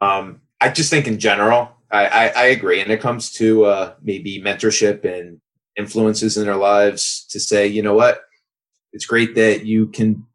Um, 0.00 0.40
I 0.60 0.70
just 0.70 0.90
think 0.90 1.06
in 1.06 1.20
general, 1.20 1.70
I, 1.90 2.06
I, 2.06 2.26
I 2.28 2.44
agree, 2.46 2.80
and 2.80 2.90
it 2.90 3.00
comes 3.00 3.30
to 3.32 3.64
uh, 3.66 3.94
maybe 4.02 4.42
mentorship 4.42 5.04
and 5.04 5.40
influences 5.76 6.36
in 6.36 6.46
their 6.46 6.56
lives 6.56 7.26
to 7.30 7.38
say, 7.38 7.66
you 7.66 7.82
know 7.82 7.94
what, 7.94 8.22
it's 8.92 9.06
great 9.06 9.34
that 9.36 9.64
you 9.64 9.86
can, 9.86 10.26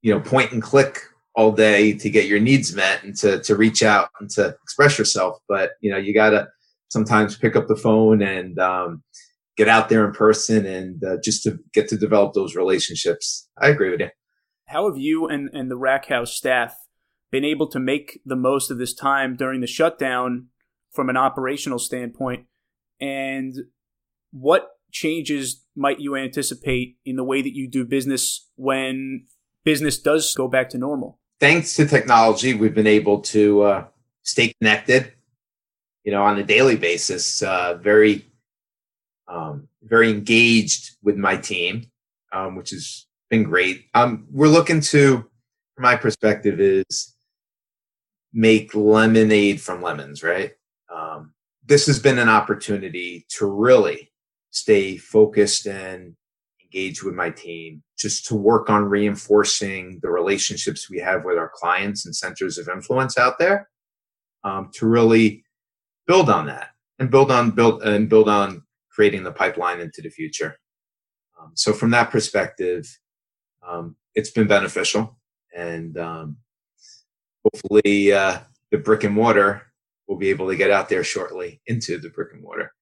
you 0.00 0.12
know, 0.12 0.20
point 0.20 0.50
and 0.50 0.62
click 0.62 1.02
all 1.34 1.52
day 1.52 1.92
to 1.94 2.10
get 2.10 2.26
your 2.26 2.40
needs 2.40 2.74
met 2.74 3.02
and 3.02 3.16
to, 3.16 3.40
to 3.40 3.56
reach 3.56 3.82
out 3.82 4.10
and 4.20 4.28
to 4.30 4.54
express 4.62 4.98
yourself. 4.98 5.38
But, 5.48 5.72
you 5.80 5.90
know, 5.90 5.96
you 5.96 6.12
got 6.12 6.30
to 6.30 6.48
sometimes 6.90 7.36
pick 7.36 7.56
up 7.56 7.68
the 7.68 7.76
phone 7.76 8.20
and 8.20 8.58
um, 8.58 9.02
get 9.56 9.68
out 9.68 9.88
there 9.88 10.06
in 10.06 10.12
person 10.12 10.66
and 10.66 11.02
uh, 11.02 11.16
just 11.22 11.42
to 11.44 11.58
get 11.72 11.88
to 11.88 11.96
develop 11.96 12.34
those 12.34 12.54
relationships. 12.54 13.48
I 13.58 13.68
agree 13.68 13.90
with 13.90 14.00
you. 14.00 14.08
How 14.66 14.88
have 14.88 14.98
you 14.98 15.26
and, 15.26 15.48
and 15.52 15.70
the 15.70 15.76
Rakow 15.76 16.26
staff 16.26 16.74
been 17.30 17.44
able 17.44 17.66
to 17.68 17.80
make 17.80 18.20
the 18.24 18.36
most 18.36 18.70
of 18.70 18.78
this 18.78 18.94
time 18.94 19.36
during 19.36 19.60
the 19.60 19.66
shutdown 19.66 20.48
from 20.90 21.08
an 21.08 21.16
operational 21.16 21.78
standpoint? 21.78 22.46
And 23.00 23.54
what 24.30 24.68
changes 24.90 25.64
might 25.74 26.00
you 26.00 26.14
anticipate 26.14 26.98
in 27.04 27.16
the 27.16 27.24
way 27.24 27.40
that 27.42 27.54
you 27.54 27.68
do 27.68 27.84
business 27.84 28.48
when 28.56 29.24
business 29.64 29.98
does 29.98 30.34
go 30.34 30.46
back 30.46 30.68
to 30.70 30.78
normal? 30.78 31.18
Thanks 31.42 31.74
to 31.74 31.86
technology, 31.86 32.54
we've 32.54 32.72
been 32.72 32.86
able 32.86 33.20
to 33.22 33.62
uh, 33.62 33.84
stay 34.22 34.54
connected, 34.60 35.12
you 36.04 36.12
know, 36.12 36.22
on 36.22 36.38
a 36.38 36.44
daily 36.44 36.76
basis. 36.76 37.42
Uh, 37.42 37.74
very, 37.82 38.30
um, 39.26 39.66
very 39.82 40.08
engaged 40.08 40.98
with 41.02 41.16
my 41.16 41.36
team, 41.36 41.90
um, 42.32 42.54
which 42.54 42.70
has 42.70 43.06
been 43.28 43.42
great. 43.42 43.86
Um, 43.92 44.28
we're 44.30 44.46
looking 44.46 44.80
to, 44.82 45.16
from 45.74 45.82
my 45.82 45.96
perspective, 45.96 46.60
is 46.60 47.12
make 48.32 48.72
lemonade 48.72 49.60
from 49.60 49.82
lemons. 49.82 50.22
Right. 50.22 50.52
Um, 50.94 51.34
this 51.66 51.86
has 51.86 51.98
been 51.98 52.20
an 52.20 52.28
opportunity 52.28 53.26
to 53.30 53.46
really 53.46 54.12
stay 54.52 54.96
focused 54.96 55.66
and 55.66 56.14
engage 56.72 57.02
with 57.02 57.14
my 57.14 57.30
team, 57.30 57.82
just 57.98 58.26
to 58.26 58.34
work 58.34 58.70
on 58.70 58.84
reinforcing 58.84 59.98
the 60.02 60.10
relationships 60.10 60.90
we 60.90 60.98
have 60.98 61.24
with 61.24 61.38
our 61.38 61.50
clients 61.54 62.06
and 62.06 62.14
centers 62.14 62.58
of 62.58 62.68
influence 62.68 63.18
out 63.18 63.38
there, 63.38 63.68
um, 64.44 64.70
to 64.74 64.86
really 64.86 65.44
build 66.06 66.28
on 66.30 66.46
that 66.46 66.70
and 66.98 67.10
build 67.10 67.30
on 67.30 67.50
build 67.50 67.82
and 67.82 68.08
build 68.08 68.28
on 68.28 68.62
creating 68.90 69.22
the 69.22 69.32
pipeline 69.32 69.80
into 69.80 70.02
the 70.02 70.10
future. 70.10 70.58
Um, 71.40 71.52
so 71.54 71.72
from 71.72 71.90
that 71.90 72.10
perspective, 72.10 72.86
um, 73.66 73.96
it's 74.14 74.30
been 74.30 74.46
beneficial, 74.46 75.18
and 75.56 75.96
um, 75.98 76.36
hopefully 77.44 78.12
uh, 78.12 78.38
the 78.70 78.78
brick 78.78 79.04
and 79.04 79.14
mortar 79.14 79.62
will 80.08 80.16
be 80.16 80.30
able 80.30 80.48
to 80.48 80.56
get 80.56 80.70
out 80.70 80.88
there 80.88 81.04
shortly 81.04 81.60
into 81.66 81.98
the 81.98 82.10
brick 82.10 82.32
and 82.32 82.42
mortar 82.42 82.72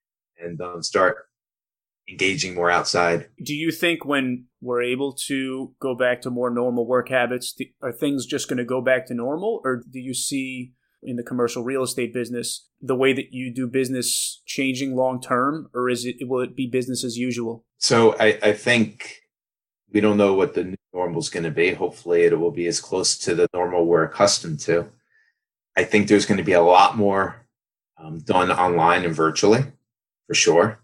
and 0.43 0.61
um, 0.61 0.83
start 0.83 1.27
engaging 2.11 2.55
more 2.55 2.71
outside. 2.71 3.29
Do 3.43 3.55
you 3.55 3.71
think 3.71 4.05
when 4.05 4.47
we're 4.61 4.83
able 4.83 5.13
to 5.29 5.75
go 5.81 5.95
back 5.95 6.23
to 6.23 6.31
more 6.31 6.51
normal 6.51 6.87
work 6.87 7.09
habits, 7.09 7.57
are 7.83 7.93
things 7.93 8.27
just 8.27 8.49
going 8.49 8.59
to 8.59 8.65
go 8.65 8.81
back 8.81 9.07
to 9.07 9.15
normal, 9.15 9.61
or 9.65 9.83
do 9.91 9.99
you 9.99 10.15
see 10.15 10.73
in 11.03 11.17
the 11.17 11.23
commercial 11.23 11.65
real 11.65 11.83
estate 11.83 12.13
business 12.13 12.69
the 12.83 12.95
way 12.95 13.13
that 13.13 13.33
you 13.33 13.53
do 13.55 13.67
business 13.67 14.43
changing 14.45 14.95
long 14.95 15.21
term, 15.21 15.71
or 15.75 15.89
is 15.89 16.05
it 16.05 16.17
will 16.23 16.43
it 16.43 16.57
be 16.57 16.67
business 16.67 17.05
as 17.05 17.17
usual? 17.17 17.65
So 17.79 18.17
I, 18.19 18.39
I 18.43 18.53
think 18.53 19.23
we 19.93 20.01
don't 20.01 20.17
know 20.17 20.35
what 20.35 20.55
the 20.55 20.65
new 20.65 20.77
normal 20.93 21.21
is 21.21 21.31
going 21.31 21.45
to 21.45 21.51
be. 21.51 21.73
Hopefully, 21.73 22.23
it 22.23 22.39
will 22.39 22.51
be 22.51 22.67
as 22.67 22.81
close 22.81 23.17
to 23.19 23.35
the 23.35 23.49
normal 23.55 23.87
we're 23.87 24.05
accustomed 24.05 24.61
to. 24.61 24.87
I 25.77 25.85
think 25.85 26.09
there's 26.09 26.27
going 26.27 26.39
to 26.39 26.45
be 26.45 26.53
a 26.53 26.63
lot 26.63 26.97
more 26.97 27.47
um, 27.97 28.19
done 28.19 28.51
online 28.51 29.05
and 29.05 29.15
virtually, 29.15 29.65
for 30.27 30.35
sure. 30.35 30.81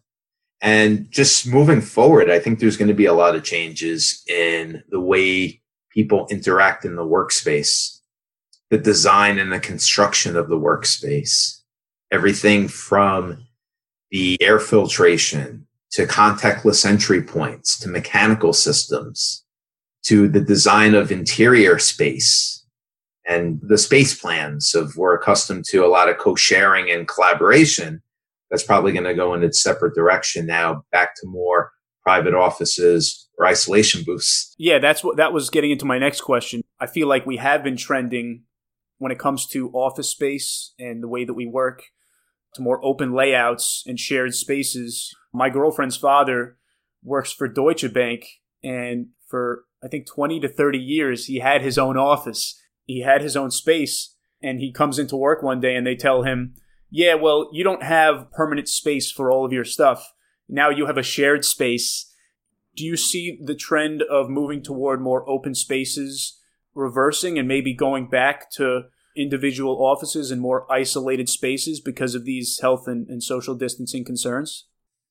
And 0.63 1.11
just 1.11 1.47
moving 1.47 1.81
forward, 1.81 2.31
I 2.31 2.39
think 2.39 2.59
there's 2.59 2.77
going 2.77 2.89
to 2.89 2.95
be 2.95 3.07
a 3.07 3.13
lot 3.13 3.37
of 3.37 3.45
changes 3.45 4.23
in 4.29 4.83
the 4.89 5.01
way 5.01 5.61
people 5.91 6.27
interact 6.31 6.85
in 6.85 6.97
the 6.97 7.05
workspace, 7.05 8.01
the 8.71 8.79
design 8.79 9.39
and 9.39 9.53
the 9.53 9.61
construction 9.61 10.37
of 10.37 10.49
the 10.49 10.59
workspace, 10.59 11.61
everything 12.11 12.69
from 12.69 13.47
the 14.11 14.41
air 14.41 14.59
filtration 14.59 15.67
to 15.91 16.07
contactless 16.07 16.85
entry 16.85 17.23
points 17.23 17.79
to 17.79 17.89
mechanical 17.89 18.53
systems 18.53 19.45
to 20.05 20.29
the 20.29 20.41
design 20.41 20.95
of 20.95 21.11
interior 21.11 21.79
space 21.79 22.65
and 23.27 23.61
the 23.63 23.79
space 23.79 24.19
plans 24.19 24.75
of 24.75 24.97
we're 24.97 25.15
accustomed 25.15 25.65
to 25.65 25.85
a 25.85 25.89
lot 25.89 26.09
of 26.09 26.19
co-sharing 26.19 26.91
and 26.91 27.09
collaboration 27.09 28.01
that's 28.51 28.63
probably 28.63 28.93
going 28.93 29.05
to 29.05 29.15
go 29.15 29.35
in 29.35 29.43
its 29.43 29.63
separate 29.63 29.95
direction 29.95 30.47
now, 30.47 30.85
back 30.93 31.15
to 31.17 31.27
more 31.27 31.73
private 32.03 32.35
offices 32.35 33.29
or 33.37 33.47
isolation 33.47 34.05
booths. 34.05 34.55
Yeah, 34.59 34.79
that's 34.79 35.03
what 35.03 35.17
that 35.17 35.33
was 35.33 35.51
getting 35.51 35.73
into 35.73 35.85
my 35.85 35.99
next 35.99 36.21
question. 36.21 36.63
I 36.79 36.87
feel 36.87 37.09
like 37.09 37.27
we 37.27 37.39
have 37.39 37.65
been 37.65 37.77
trending 37.77 38.45
when 38.99 39.13
it 39.13 39.19
comes 39.19 39.47
to 39.49 39.71
office 39.73 40.09
space 40.09 40.73
and 40.79 41.03
the 41.03 41.09
way 41.09 41.25
that 41.25 41.35
we 41.35 41.47
work 41.47 41.83
to 42.55 42.63
more 42.63 42.83
open 42.85 43.13
layouts 43.13 43.83
and 43.87 43.99
shared 43.99 44.35
spaces. 44.35 45.15
My 45.33 45.51
girlfriend's 45.51 45.97
father 45.97 46.57
works 47.03 47.33
for 47.33 47.49
Deutsche 47.49 47.93
Bank 47.93 48.25
and 48.63 49.09
for 49.29 49.65
I 49.85 49.89
think 49.89 50.07
20 50.07 50.41
to 50.41 50.49
30 50.49 50.79
years 50.79 51.27
he 51.27 51.41
had 51.41 51.63
his 51.63 51.77
own 51.77 51.97
office. 51.97 52.61
He 52.85 53.03
had 53.03 53.21
his 53.21 53.37
own 53.37 53.51
space 53.51 54.15
and 54.43 54.61
he 54.61 54.73
comes 54.73 54.99
into 54.99 55.17
work 55.17 55.43
one 55.43 55.61
day 55.61 55.75
and 55.75 55.87
they 55.87 55.97
tell 55.97 56.23
him 56.23 56.55
yeah, 56.97 57.13
well, 57.13 57.51
you 57.53 57.63
don't 57.63 57.83
have 57.83 58.33
permanent 58.33 58.71
space 58.71 59.13
for 59.13 59.31
all 59.31 59.45
of 59.45 59.53
your 59.53 59.67
stuff. 59.67 60.15
Now 60.49 60.71
you 60.71 60.87
have 60.87 60.97
a 60.97 61.03
shared 61.03 61.45
space. 61.45 62.11
Do 62.75 62.87
you 62.87 62.97
see 62.97 63.39
the 63.45 63.55
trend 63.55 64.01
of 64.01 64.31
moving 64.31 64.63
toward 64.63 65.03
more 65.03 65.29
open 65.29 65.55
spaces 65.55 66.41
reversing 66.75 67.39
and 67.39 67.47
maybe 67.47 67.75
going 67.75 68.09
back 68.09 68.51
to 68.53 68.85
individual 69.15 69.85
offices 69.85 70.31
and 70.31 70.41
more 70.41 70.71
isolated 70.73 71.29
spaces 71.29 71.81
because 71.81 72.15
of 72.15 72.25
these 72.25 72.61
health 72.63 72.89
and, 72.89 73.07
and 73.09 73.23
social 73.23 73.55
distancing 73.55 74.03
concerns? 74.03 74.65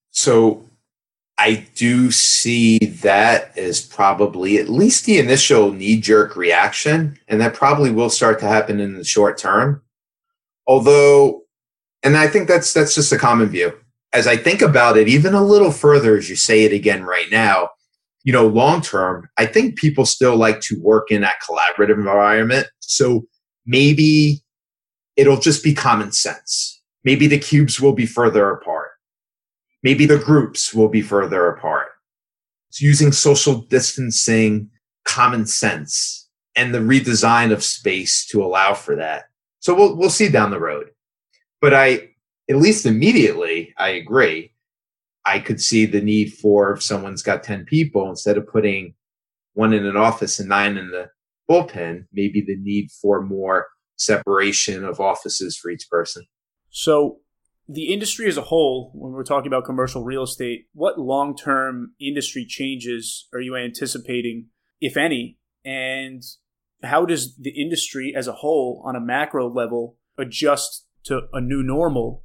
So 0.09 0.67
I 1.37 1.67
do 1.75 2.09
see 2.09 2.79
that 2.79 3.55
as 3.59 3.81
probably 3.81 4.57
at 4.57 4.69
least 4.69 5.05
the 5.05 5.19
initial 5.19 5.71
knee 5.71 6.01
jerk 6.01 6.35
reaction, 6.35 7.19
and 7.27 7.39
that 7.41 7.53
probably 7.53 7.91
will 7.91 8.09
start 8.09 8.39
to 8.39 8.47
happen 8.47 8.79
in 8.79 8.97
the 8.97 9.03
short 9.03 9.37
term. 9.37 9.83
Although 10.65 11.44
and 12.05 12.15
I 12.15 12.27
think 12.27 12.47
that's 12.47 12.71
that's 12.71 12.93
just 12.93 13.11
a 13.11 13.17
common 13.17 13.49
view. 13.49 13.73
As 14.13 14.27
I 14.27 14.37
think 14.37 14.61
about 14.61 14.95
it, 14.95 15.09
even 15.09 15.33
a 15.33 15.43
little 15.43 15.71
further, 15.71 16.15
as 16.15 16.29
you 16.29 16.35
say 16.35 16.63
it 16.63 16.71
again 16.71 17.03
right 17.03 17.29
now, 17.31 17.71
you 18.23 18.31
know, 18.31 18.47
long 18.47 18.81
term, 18.81 19.27
I 19.37 19.47
think 19.47 19.77
people 19.77 20.05
still 20.05 20.37
like 20.37 20.61
to 20.61 20.79
work 20.81 21.11
in 21.11 21.21
that 21.21 21.41
collaborative 21.41 21.95
environment. 21.95 22.67
So 22.79 23.25
maybe 23.65 24.43
it'll 25.17 25.39
just 25.39 25.63
be 25.63 25.73
common 25.73 26.11
sense. 26.11 26.81
Maybe 27.03 27.27
the 27.27 27.39
cubes 27.39 27.81
will 27.81 27.93
be 27.93 28.05
further 28.05 28.51
apart. 28.51 28.91
Maybe 29.83 30.05
the 30.05 30.17
groups 30.17 30.73
will 30.73 30.89
be 30.89 31.01
further 31.01 31.49
apart. 31.49 31.87
It's 32.69 32.81
using 32.81 33.11
social 33.11 33.61
distancing, 33.61 34.69
common 35.05 35.45
sense, 35.45 36.29
and 36.55 36.73
the 36.73 36.79
redesign 36.79 37.51
of 37.51 37.63
space 37.63 38.25
to 38.27 38.43
allow 38.43 38.75
for 38.75 38.95
that. 38.95 39.25
So 39.59 39.73
we'll 39.73 39.97
we'll 39.97 40.09
see 40.11 40.29
down 40.29 40.51
the 40.51 40.59
road. 40.59 40.91
But 41.65 41.73
I, 41.73 42.09
at 42.47 42.57
least 42.57 42.85
immediately, 42.85 43.73
I 43.75 43.89
agree. 43.89 44.53
I 45.25 45.39
could 45.39 45.59
see 45.59 45.87
the 45.87 45.99
need 45.99 46.31
for 46.31 46.73
if 46.73 46.83
someone's 46.83 47.23
got 47.23 47.41
10 47.41 47.65
people, 47.65 48.07
instead 48.07 48.37
of 48.37 48.45
putting 48.45 48.93
one 49.55 49.73
in 49.73 49.83
an 49.83 49.97
office 49.97 50.39
and 50.39 50.47
nine 50.47 50.77
in 50.77 50.91
the 50.91 51.09
bullpen, 51.49 52.05
maybe 52.13 52.41
the 52.45 52.55
need 52.57 52.91
for 52.91 53.19
more 53.23 53.65
separation 53.95 54.85
of 54.85 54.99
offices 54.99 55.57
for 55.57 55.71
each 55.71 55.89
person. 55.89 56.27
So, 56.69 57.21
the 57.67 57.91
industry 57.91 58.27
as 58.27 58.37
a 58.37 58.43
whole, 58.43 58.91
when 58.93 59.13
we're 59.13 59.23
talking 59.23 59.47
about 59.47 59.65
commercial 59.65 60.03
real 60.03 60.21
estate, 60.21 60.67
what 60.73 60.99
long 60.99 61.35
term 61.35 61.95
industry 61.99 62.45
changes 62.47 63.27
are 63.33 63.41
you 63.41 63.55
anticipating, 63.55 64.49
if 64.79 64.97
any? 64.97 65.39
And 65.65 66.21
how 66.83 67.07
does 67.07 67.35
the 67.37 67.59
industry 67.59 68.13
as 68.15 68.27
a 68.27 68.33
whole, 68.33 68.83
on 68.85 68.95
a 68.95 69.01
macro 69.01 69.51
level, 69.51 69.97
adjust 70.15 70.84
to 71.05 71.21
a 71.33 71.41
new 71.41 71.63
normal 71.63 72.23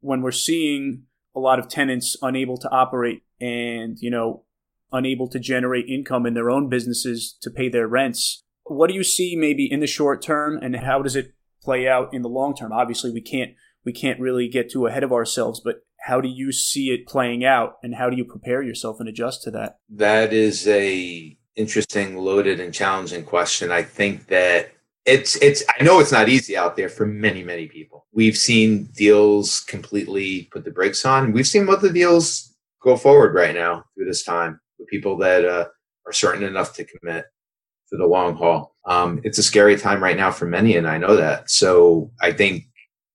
when 0.00 0.22
we're 0.22 0.30
seeing 0.30 1.04
a 1.34 1.40
lot 1.40 1.58
of 1.58 1.68
tenants 1.68 2.16
unable 2.22 2.56
to 2.58 2.70
operate 2.70 3.22
and, 3.40 3.98
you 4.00 4.10
know, 4.10 4.44
unable 4.92 5.28
to 5.28 5.38
generate 5.38 5.88
income 5.88 6.26
in 6.26 6.34
their 6.34 6.50
own 6.50 6.68
businesses 6.68 7.36
to 7.40 7.50
pay 7.50 7.68
their 7.68 7.88
rents. 7.88 8.42
What 8.64 8.88
do 8.88 8.94
you 8.94 9.04
see 9.04 9.34
maybe 9.36 9.70
in 9.70 9.80
the 9.80 9.86
short 9.86 10.22
term 10.22 10.58
and 10.62 10.76
how 10.76 11.02
does 11.02 11.16
it 11.16 11.34
play 11.62 11.88
out 11.88 12.12
in 12.12 12.22
the 12.22 12.28
long 12.28 12.54
term? 12.54 12.72
Obviously, 12.72 13.10
we 13.10 13.20
can't 13.20 13.52
we 13.84 13.92
can't 13.92 14.20
really 14.20 14.48
get 14.48 14.70
too 14.70 14.86
ahead 14.86 15.02
of 15.02 15.12
ourselves, 15.12 15.60
but 15.60 15.84
how 16.06 16.20
do 16.20 16.28
you 16.28 16.52
see 16.52 16.90
it 16.90 17.06
playing 17.06 17.44
out 17.44 17.78
and 17.82 17.94
how 17.94 18.10
do 18.10 18.16
you 18.16 18.24
prepare 18.24 18.62
yourself 18.62 19.00
and 19.00 19.08
adjust 19.08 19.42
to 19.42 19.50
that? 19.52 19.78
That 19.88 20.32
is 20.32 20.68
a 20.68 21.36
interesting, 21.56 22.16
loaded 22.16 22.60
and 22.60 22.72
challenging 22.72 23.24
question. 23.24 23.70
I 23.70 23.82
think 23.82 24.28
that 24.28 24.72
it's 25.04 25.36
it's 25.36 25.64
I 25.68 25.82
know 25.82 26.00
it's 26.00 26.12
not 26.12 26.28
easy 26.28 26.56
out 26.56 26.76
there 26.76 26.88
for 26.88 27.06
many 27.06 27.42
many 27.42 27.66
people. 27.66 28.06
We've 28.12 28.36
seen 28.36 28.84
deals 28.96 29.60
completely 29.60 30.48
put 30.52 30.64
the 30.64 30.70
brakes 30.70 31.04
on. 31.04 31.32
We've 31.32 31.46
seen 31.46 31.68
other 31.68 31.92
deals 31.92 32.54
go 32.82 32.96
forward 32.96 33.34
right 33.34 33.54
now 33.54 33.84
through 33.94 34.06
this 34.06 34.24
time 34.24 34.60
with 34.78 34.88
people 34.88 35.16
that 35.18 35.44
uh, 35.44 35.66
are 36.06 36.12
certain 36.12 36.44
enough 36.44 36.74
to 36.74 36.84
commit 36.84 37.24
for 37.88 37.96
the 37.96 38.06
long 38.06 38.36
haul. 38.36 38.76
Um, 38.86 39.20
it's 39.24 39.38
a 39.38 39.42
scary 39.42 39.76
time 39.76 40.02
right 40.02 40.16
now 40.16 40.30
for 40.30 40.46
many, 40.46 40.76
and 40.76 40.88
I 40.88 40.98
know 40.98 41.16
that. 41.16 41.50
So 41.50 42.10
I 42.20 42.32
think 42.32 42.64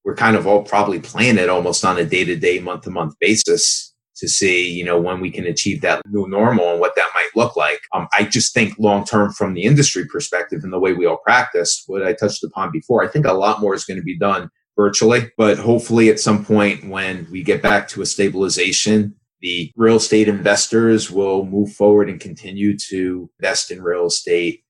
we're 0.04 0.16
kind 0.16 0.36
of 0.36 0.48
all 0.48 0.64
probably 0.64 1.00
playing 1.00 1.38
it 1.38 1.50
almost 1.50 1.84
on 1.84 1.98
a 1.98 2.06
day 2.06 2.24
to 2.26 2.36
day, 2.36 2.60
month 2.60 2.84
to 2.84 2.90
month 2.90 3.16
basis 3.20 3.94
to 4.18 4.28
see, 4.28 4.70
you 4.70 4.84
know, 4.84 5.00
when 5.00 5.20
we 5.20 5.32
can 5.32 5.46
achieve 5.46 5.82
that 5.82 6.02
new 6.10 6.28
normal 6.28 6.72
and 6.72 6.80
what 6.80 6.96
that 6.96 7.10
might 7.14 7.30
look 7.36 7.56
like. 7.56 7.80
Um, 7.94 8.08
I 8.18 8.24
just 8.24 8.54
think 8.54 8.78
long 8.80 9.06
term 9.06 9.32
from 9.32 9.54
the 9.54 9.64
industry 9.64 10.06
perspective 10.06 10.64
and 10.64 10.74
the 10.74 10.80
way 10.80 10.94
we 10.94 11.06
all 11.06 11.18
practice, 11.18 11.84
what 11.88 12.06
I 12.06 12.14
touched 12.14 12.44
upon 12.44 12.72
before, 12.72 13.04
I 13.04 13.08
think 13.08 13.26
a 13.26 13.34
lot 13.34 13.62
more 13.62 13.74
is 13.74 13.86
going 13.86 14.00
to 14.00 14.04
be 14.04 14.18
done 14.18 14.50
virtually, 14.76 15.32
but 15.38 15.58
hopefully 15.58 16.10
at 16.10 16.20
some 16.20 16.46
point 16.46 16.88
when 16.88 17.28
we 17.32 17.44
get 17.44 17.62
back 17.62 17.88
to 17.90 18.02
a 18.02 18.06
stabilization, 18.06 19.16
the 19.42 19.72
real 19.76 19.98
estate 19.98 20.28
investors 20.28 21.12
will 21.12 21.46
move 21.46 21.72
forward 21.74 22.10
and 22.10 22.20
continue 22.20 22.78
to 22.78 23.30
invest 23.40 23.72
in 23.72 23.82
real 23.82 24.08
estate 24.08 24.64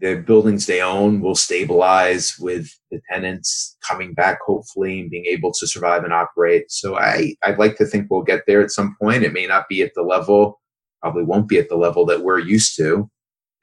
the 0.00 0.16
buildings 0.16 0.66
they 0.66 0.82
own 0.82 1.20
will 1.20 1.34
stabilize 1.34 2.36
with 2.38 2.68
the 2.90 3.00
tenants 3.10 3.76
coming 3.86 4.12
back 4.12 4.38
hopefully 4.46 5.00
and 5.00 5.10
being 5.10 5.24
able 5.26 5.52
to 5.52 5.66
survive 5.66 6.04
and 6.04 6.12
operate. 6.12 6.70
So 6.70 6.96
i 6.96 7.34
i'd 7.44 7.58
like 7.58 7.76
to 7.76 7.86
think 7.86 8.08
we'll 8.10 8.22
get 8.22 8.42
there 8.46 8.60
at 8.60 8.70
some 8.70 8.96
point. 9.00 9.22
It 9.22 9.32
may 9.32 9.46
not 9.46 9.68
be 9.68 9.82
at 9.82 9.92
the 9.94 10.02
level 10.02 10.60
probably 11.00 11.24
won't 11.24 11.48
be 11.48 11.58
at 11.58 11.68
the 11.68 11.76
level 11.76 12.04
that 12.06 12.22
we're 12.22 12.38
used 12.38 12.76
to 12.76 13.08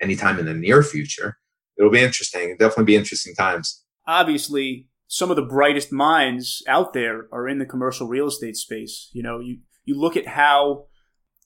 anytime 0.02 0.40
in 0.40 0.46
the 0.46 0.54
near 0.54 0.82
future. 0.82 1.38
It'll 1.78 1.92
be 1.92 2.00
interesting. 2.00 2.44
It'll 2.44 2.58
definitely 2.58 2.86
be 2.86 2.96
interesting 2.96 3.36
times. 3.36 3.84
Obviously 4.08 4.88
some 5.08 5.30
of 5.30 5.36
the 5.36 5.44
brightest 5.44 5.92
minds 5.92 6.64
out 6.68 6.94
there 6.94 7.28
are 7.32 7.48
in 7.48 7.60
the 7.60 7.66
commercial 7.66 8.08
real 8.08 8.28
estate 8.28 8.56
space. 8.56 9.10
You 9.14 9.24
know 9.24 9.40
you 9.40 9.60
you 9.86 10.00
look 10.00 10.18
at 10.18 10.28
how 10.28 10.86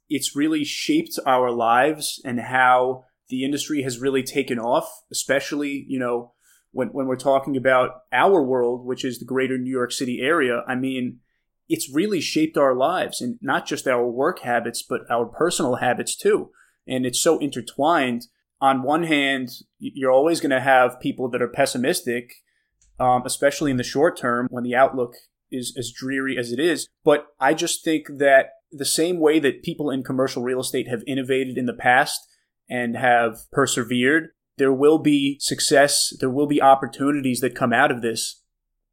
it's 0.10 0.36
really 0.36 0.64
shaped 0.64 1.20
our 1.26 1.52
lives 1.52 2.22
and 2.24 2.40
how 2.40 3.06
the 3.30 3.44
industry 3.44 3.82
has 3.84 4.00
really 4.00 4.24
taken 4.24 4.60
off, 4.60 4.90
especially, 5.12 5.86
you 5.88 6.00
know, 6.00 6.34
when, 6.72 6.90
when 6.90 7.08
we're 7.08 7.16
talking 7.16 7.58
about 7.58 7.92
our 8.12 8.44
world, 8.44 8.86
which 8.86 9.04
is 9.04 9.20
the 9.20 9.26
greater 9.26 9.58
New 9.58 9.72
York 9.72 9.92
City 9.92 10.22
area. 10.22 10.64
I 10.68 10.76
mean, 10.76 11.20
it's 11.68 11.94
really 11.94 12.22
shaped 12.22 12.58
our 12.58 12.76
lives 12.76 13.22
and 13.22 13.38
not 13.42 13.66
just 13.66 13.88
our 13.88 14.08
work 14.08 14.40
habits, 14.40 14.84
but 14.84 15.02
our 15.10 15.26
personal 15.26 15.76
habits 15.76 16.16
too. 16.16 16.52
And 16.88 17.06
it's 17.06 17.20
so 17.20 17.38
intertwined. 17.40 18.28
On 18.62 18.84
one 18.84 19.04
hand, 19.04 19.50
you're 19.80 20.12
always 20.12 20.40
going 20.40 20.52
to 20.52 20.62
have 20.62 21.00
people 21.00 21.30
that 21.30 21.42
are 21.42 21.48
pessimistic, 21.48 22.36
um, 23.00 23.24
especially 23.26 23.72
in 23.72 23.78
the 23.78 23.84
short 23.84 24.18
term 24.18 24.48
when 24.50 24.64
the 24.64 24.76
outlook 24.76 25.16
is 25.52 25.76
as 25.78 25.92
dreary 25.92 26.38
as 26.38 26.52
it 26.52 26.60
is. 26.60 26.88
But 27.04 27.28
I 27.40 27.54
just 27.54 27.84
think 27.84 28.08
that 28.18 28.52
the 28.72 28.86
same 28.86 29.20
way 29.20 29.40
that 29.40 29.64
people 29.64 29.90
in 29.90 30.04
commercial 30.04 30.44
real 30.44 30.60
estate 30.60 30.88
have 30.88 31.04
innovated 31.08 31.58
in 31.58 31.66
the 31.66 31.74
past 31.74 32.27
and 32.70 32.96
have 32.96 33.40
persevered, 33.52 34.30
there 34.58 34.74
will 34.74 34.98
be 34.98 35.38
success, 35.40 36.14
there 36.20 36.30
will 36.30 36.48
be 36.48 36.62
opportunities 36.62 37.40
that 37.42 37.56
come 37.56 37.74
out 37.74 37.92
of 37.92 38.02
this. 38.02 38.42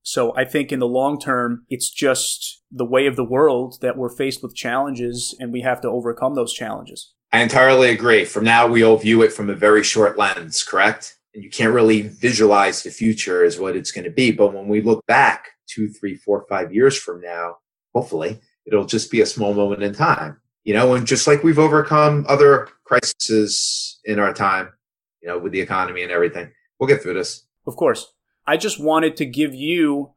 So 0.02 0.36
I 0.36 0.44
think 0.44 0.70
in 0.70 0.80
the 0.80 0.86
long 0.86 1.18
term, 1.18 1.64
it's 1.70 1.90
just 1.90 2.62
the 2.70 2.84
way 2.84 3.06
of 3.06 3.16
the 3.16 3.24
world 3.24 3.78
that 3.80 3.96
we're 3.96 4.14
faced 4.14 4.42
with 4.42 4.54
challenges 4.54 5.34
and 5.40 5.52
we 5.52 5.62
have 5.62 5.80
to 5.80 5.88
overcome 5.88 6.34
those 6.34 6.52
challenges. 6.52 7.14
I 7.32 7.40
entirely 7.40 7.90
agree. 7.90 8.24
From 8.24 8.44
now, 8.44 8.66
we 8.66 8.84
all 8.84 8.98
view 8.98 9.22
it 9.22 9.32
from 9.32 9.50
a 9.50 9.54
very 9.54 9.82
short 9.82 10.18
lens, 10.18 10.62
correct? 10.62 11.16
And 11.34 11.42
you 11.42 11.50
can't 11.50 11.74
really 11.74 12.02
visualize 12.02 12.82
the 12.82 12.90
future 12.90 13.42
as 13.42 13.58
what 13.58 13.76
it's 13.76 13.90
going 13.90 14.04
to 14.04 14.10
be. 14.10 14.30
But 14.30 14.54
when 14.54 14.68
we 14.68 14.82
look 14.82 15.04
back 15.06 15.48
two, 15.66 15.88
three, 15.88 16.14
four, 16.14 16.46
five 16.48 16.72
years 16.72 16.96
from 16.96 17.20
now, 17.22 17.56
hopefully, 17.94 18.38
it'll 18.66 18.84
just 18.84 19.10
be 19.10 19.20
a 19.20 19.26
small 19.26 19.54
moment 19.54 19.82
in 19.82 19.94
time 19.94 20.40
you 20.64 20.72
know, 20.72 20.94
and 20.94 21.06
just 21.06 21.26
like 21.26 21.44
we've 21.44 21.58
overcome 21.58 22.24
other 22.28 22.68
crises 22.84 24.00
in 24.04 24.18
our 24.18 24.32
time, 24.32 24.70
you 25.22 25.28
know, 25.28 25.38
with 25.38 25.52
the 25.52 25.60
economy 25.60 26.02
and 26.02 26.10
everything, 26.10 26.50
we'll 26.78 26.88
get 26.88 27.02
through 27.02 27.14
this. 27.14 27.46
Of 27.66 27.76
course. 27.76 28.12
I 28.46 28.56
just 28.56 28.80
wanted 28.80 29.16
to 29.18 29.26
give 29.26 29.54
you 29.54 30.12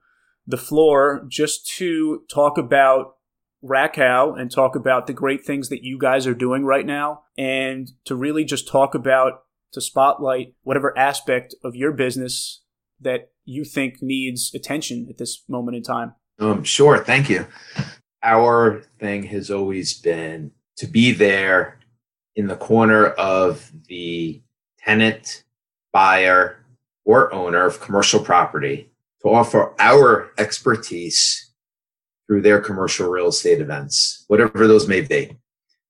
the 0.45 0.57
floor 0.57 1.25
just 1.29 1.67
to 1.77 2.23
talk 2.33 2.57
about 2.57 3.15
Rakow 3.63 4.39
and 4.39 4.49
talk 4.49 4.75
about 4.75 5.07
the 5.07 5.13
great 5.13 5.45
things 5.45 5.69
that 5.69 5.83
you 5.83 5.97
guys 5.97 6.25
are 6.27 6.33
doing 6.33 6.63
right 6.63 6.85
now 6.85 7.23
and 7.37 7.91
to 8.05 8.15
really 8.15 8.45
just 8.45 8.67
talk 8.67 8.95
about 8.95 9.43
to 9.73 9.81
spotlight 9.81 10.53
whatever 10.63 10.97
aspect 10.97 11.55
of 11.63 11.75
your 11.75 11.91
business 11.91 12.63
that 12.99 13.31
you 13.43 13.65
think 13.65 14.01
needs 14.01 14.51
attention 14.53 15.07
at 15.09 15.17
this 15.17 15.43
moment 15.49 15.77
in 15.77 15.83
time. 15.83 16.13
Um, 16.39 16.63
sure. 16.63 17.03
Thank 17.03 17.29
you 17.29 17.47
our 18.27 18.83
thing 18.99 19.23
has 19.23 19.49
always 19.49 19.93
been 19.93 20.51
to 20.75 20.85
be 20.85 21.13
there 21.13 21.79
in 22.35 22.45
the 22.45 22.57
corner 22.57 23.07
of 23.07 23.71
the 23.87 24.41
tenant, 24.77 25.45
buyer, 25.93 26.63
or 27.05 27.33
owner 27.33 27.65
of 27.65 27.79
commercial 27.79 28.19
property 28.19 28.91
to 29.21 29.29
offer 29.29 29.73
our 29.79 30.33
expertise 30.37 31.53
through 32.27 32.41
their 32.41 32.59
commercial 32.59 33.09
real 33.09 33.29
estate 33.29 33.61
events, 33.61 34.25
whatever 34.27 34.67
those 34.67 34.89
may 34.89 34.99
be. 34.99 35.35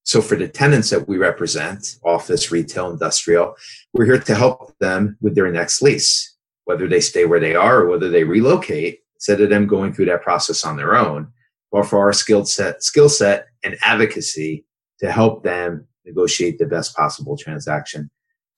So 0.03 0.21
for 0.21 0.35
the 0.35 0.47
tenants 0.47 0.91
that 0.91 1.07
we 1.07 1.17
represent, 1.17 1.97
office, 2.05 2.51
retail, 2.51 2.91
industrial, 2.91 3.55
we're 3.93 4.05
here 4.05 4.19
to 4.19 4.35
help 4.35 4.77
them 4.79 5.17
with 5.21 5.33
their 5.33 5.51
next 5.51 5.81
lease, 5.81 6.37
whether 6.65 6.87
they 6.87 7.01
stay 7.01 7.25
where 7.25 7.39
they 7.39 7.55
are 7.55 7.79
or 7.81 7.87
whether 7.87 8.09
they 8.09 8.23
relocate, 8.23 8.99
instead 9.15 9.41
of 9.41 9.49
them 9.49 9.65
going 9.65 9.91
through 9.91 10.05
that 10.05 10.21
process 10.21 10.63
on 10.63 10.77
their 10.77 10.95
own 10.95 11.33
or 11.71 11.83
for 11.83 11.99
our 11.99 12.13
skill 12.13 12.45
set, 12.45 12.83
skill 12.83 13.09
set 13.09 13.47
and 13.63 13.77
advocacy 13.83 14.65
to 14.99 15.11
help 15.11 15.43
them 15.43 15.87
negotiate 16.05 16.57
the 16.57 16.65
best 16.65 16.95
possible 16.95 17.37
transaction. 17.37 18.09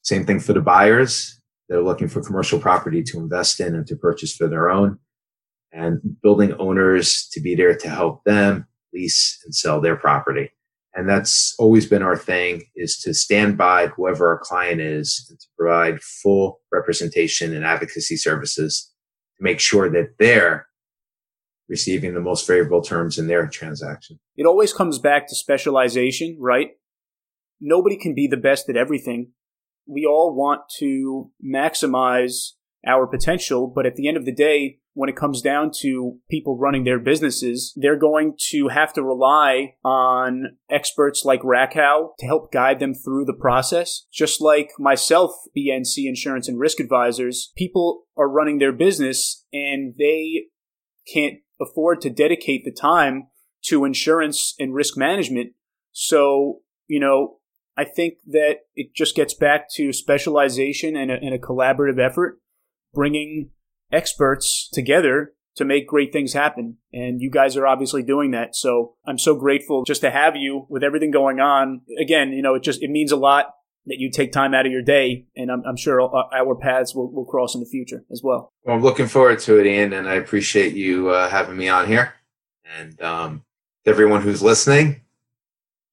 Same 0.04 0.26
thing 0.26 0.40
for 0.40 0.54
the 0.54 0.62
buyers. 0.62 1.40
They're 1.68 1.84
looking 1.84 2.08
for 2.08 2.22
commercial 2.22 2.60
property 2.60 3.04
to 3.04 3.18
invest 3.18 3.60
in 3.60 3.76
and 3.76 3.86
to 3.88 3.96
purchase 3.96 4.36
for 4.36 4.48
their 4.48 4.70
own 4.70 5.00
and 5.72 6.00
building 6.22 6.54
owners 6.54 7.28
to 7.32 7.42
be 7.42 7.56
there 7.56 7.76
to 7.76 7.90
help 7.90 8.24
them 8.24 8.66
lease 8.94 9.40
and 9.46 9.54
sell 9.54 9.80
their 9.80 9.96
property. 9.96 10.52
And 10.96 11.08
that's 11.08 11.56
always 11.60 11.86
been 11.86 12.02
our 12.02 12.18
thing 12.18 12.64
is 12.76 12.98
to 13.02 13.14
stand 13.14 13.58
by 13.58 13.88
whoever 13.88 14.28
our 14.28 14.40
client 14.40 14.82
is 14.82 15.28
and 15.30 15.40
to 15.40 15.48
provide 15.58 16.02
full 16.02 16.60
representation 16.72 17.56
and 17.56 17.64
advocacy 17.64 18.18
services 18.18 18.92
to 19.38 19.44
make 19.44 19.60
sure 19.60 19.90
that 19.92 20.16
they're 20.18 20.68
receiving 21.70 22.14
the 22.14 22.20
most 22.20 22.46
favorable 22.46 22.82
terms 22.82 23.18
in 23.18 23.28
their 23.28 23.48
transaction. 23.48 24.20
It 24.36 24.46
always 24.46 24.74
comes 24.74 25.00
back 25.00 25.28
to 25.28 25.36
specialization, 25.36 26.38
right? 26.40 26.72
Nobody 27.62 27.98
can 27.98 28.16
be 28.16 28.28
the 28.28 28.38
best 28.38 28.70
at 28.70 28.76
everything. 28.76 29.32
We 29.88 30.06
all 30.06 30.36
want 30.36 30.62
to 30.80 31.32
maximize 31.46 32.54
our 32.86 33.08
potential, 33.08 33.72
but 33.74 33.86
at 33.86 33.96
the 33.96 34.08
end 34.08 34.18
of 34.18 34.26
the 34.26 34.34
day, 34.34 34.80
when 34.94 35.10
it 35.10 35.16
comes 35.16 35.42
down 35.42 35.72
to 35.80 36.18
people 36.30 36.58
running 36.58 36.84
their 36.84 37.00
businesses, 37.00 37.74
they're 37.76 37.98
going 37.98 38.34
to 38.50 38.68
have 38.70 38.92
to 38.94 39.04
rely 39.04 39.76
on 39.84 40.58
experts 40.70 41.24
like 41.24 41.42
Rakow 41.42 42.10
to 42.20 42.26
help 42.26 42.52
guide 42.52 42.80
them 42.80 42.94
through 42.94 43.26
the 43.26 43.34
process. 43.34 44.06
Just 44.12 44.42
like 44.42 44.72
myself, 44.78 45.32
BNC 45.58 46.06
Insurance 46.06 46.48
and 46.48 46.60
Risk 46.60 46.80
Advisors, 46.80 47.52
people 47.56 48.04
are 48.18 48.30
running 48.30 48.60
their 48.60 48.74
business 48.74 49.46
and 49.54 49.94
they 49.98 50.48
can't 51.12 51.36
afford 51.60 52.02
to 52.02 52.10
dedicate 52.10 52.64
the 52.66 52.72
time 52.72 53.28
to 53.66 53.86
insurance 53.86 54.56
and 54.60 54.74
risk 54.74 54.98
management. 54.98 55.54
So, 55.92 56.60
you 56.88 57.00
know, 57.00 57.40
I 57.76 57.86
think 57.86 58.16
that 58.28 58.58
it 58.76 58.94
just 58.96 59.16
gets 59.16 59.34
back 59.34 59.70
to 59.76 59.94
specialization 59.94 60.96
and 60.96 61.12
a, 61.12 61.16
and 61.16 61.34
a 61.34 61.40
collaborative 61.40 62.00
effort, 62.00 62.40
bringing 62.94 63.52
experts 63.92 64.70
together 64.72 65.34
to 65.56 65.66
make 65.66 65.88
great 65.88 66.14
things 66.14 66.34
happen. 66.34 66.78
And 66.94 67.22
you 67.22 67.30
guys 67.30 67.58
are 67.58 67.68
obviously 67.68 68.04
doing 68.04 68.32
that. 68.32 68.56
So 68.56 68.96
I'm 69.06 69.18
so 69.18 69.36
grateful 69.36 69.84
just 69.84 70.02
to 70.02 70.12
have 70.12 70.36
you 70.36 70.66
with 70.70 70.84
everything 70.84 71.12
going 71.12 71.40
on. 71.40 71.82
Again, 72.00 72.32
you 72.32 72.42
know, 72.42 72.56
it 72.56 72.64
just, 72.64 72.82
it 72.82 72.90
means 72.90 73.12
a 73.12 73.18
lot 73.18 73.48
that 73.86 73.98
you 73.98 74.12
take 74.12 74.32
time 74.32 74.54
out 74.54 74.66
of 74.66 74.72
your 74.72 74.82
day, 74.82 75.26
and 75.36 75.52
I'm, 75.52 75.64
I'm 75.68 75.78
sure 75.78 76.02
our 76.02 76.56
paths 76.56 76.94
will, 76.94 77.12
will, 77.12 77.26
cross 77.26 77.56
in 77.56 77.62
the 77.62 77.68
future 77.68 78.04
as 78.12 78.22
well. 78.24 78.54
Well, 78.64 78.76
I'm 78.76 78.84
looking 78.84 79.08
forward 79.08 79.40
to 79.40 79.60
it, 79.60 79.66
Ian, 79.66 79.94
and 79.94 80.08
I 80.08 80.16
appreciate 80.16 80.74
you 80.74 81.10
uh, 81.10 81.30
having 81.30 81.58
me 81.58 81.70
on 81.70 81.88
here. 81.88 82.14
And 82.78 83.02
um, 83.02 83.44
everyone 83.86 84.22
who's 84.22 84.44
listening, 84.44 85.02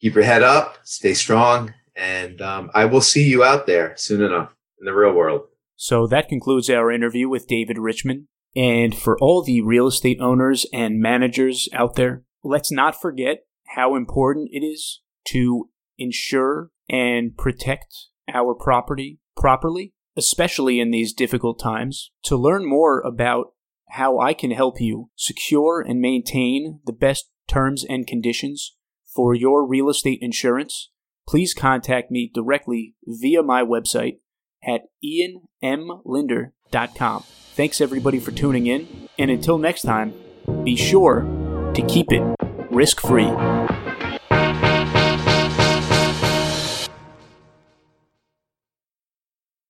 keep 0.01 0.14
your 0.14 0.25
head 0.25 0.42
up, 0.42 0.79
stay 0.85 1.14
strong, 1.14 1.72
and 1.94 2.42
um, 2.42 2.70
I 2.75 2.85
will 2.85 3.01
see 3.01 3.25
you 3.25 3.42
out 3.42 3.66
there 3.66 3.94
soon 3.96 4.22
enough 4.22 4.55
in 4.79 4.85
the 4.85 4.94
real 4.94 5.12
world. 5.12 5.42
So 5.77 6.07
that 6.07 6.29
concludes 6.29 6.68
our 6.70 6.90
interview 6.90 7.29
with 7.29 7.46
David 7.46 7.79
Richman. 7.79 8.29
And 8.55 8.96
for 8.96 9.18
all 9.20 9.42
the 9.42 9.61
real 9.61 9.87
estate 9.87 10.18
owners 10.20 10.66
and 10.72 10.99
managers 10.99 11.68
out 11.75 11.94
there, 11.96 12.25
let's 12.42 12.72
not 12.72 12.99
forget 12.99 13.44
how 13.75 13.94
important 13.94 14.49
it 14.53 14.64
is 14.64 15.03
to 15.29 15.68
ensure 15.99 16.71
and 16.89 17.37
protect 17.37 17.95
our 18.33 18.55
property 18.55 19.19
properly, 19.37 19.93
especially 20.17 20.81
in 20.81 20.91
these 20.91 21.13
difficult 21.13 21.59
times. 21.59 22.11
To 22.25 22.37
learn 22.37 22.69
more 22.69 23.01
about 23.01 23.53
how 23.91 24.19
I 24.19 24.35
can 24.35 24.51
help 24.51 24.81
you 24.81 25.11
secure 25.17 25.81
and 25.81 26.01
maintain 26.01 26.81
the 26.85 26.93
best 26.93 27.31
terms 27.49 27.85
and 27.89 28.07
conditions 28.07 28.77
for 29.15 29.35
your 29.35 29.67
real 29.67 29.89
estate 29.89 30.19
insurance, 30.21 30.91
please 31.29 31.55
contact 31.55 32.11
me 32.11 32.31
directly 32.33 32.95
via 33.05 33.43
my 33.43 33.63
website 33.63 34.19
at 34.67 34.83
ianmlinder.com. 35.63 37.25
Thanks 37.55 37.81
everybody 37.81 38.19
for 38.19 38.33
tuning 38.33 38.67
in, 38.67 39.09
and 39.19 39.31
until 39.31 39.57
next 39.59 39.83
time, 39.83 40.13
be 40.65 40.77
sure 40.77 41.23
to 41.75 41.83
keep 41.87 42.13
it 42.13 42.23
risk 42.71 43.01
free. 43.01 43.31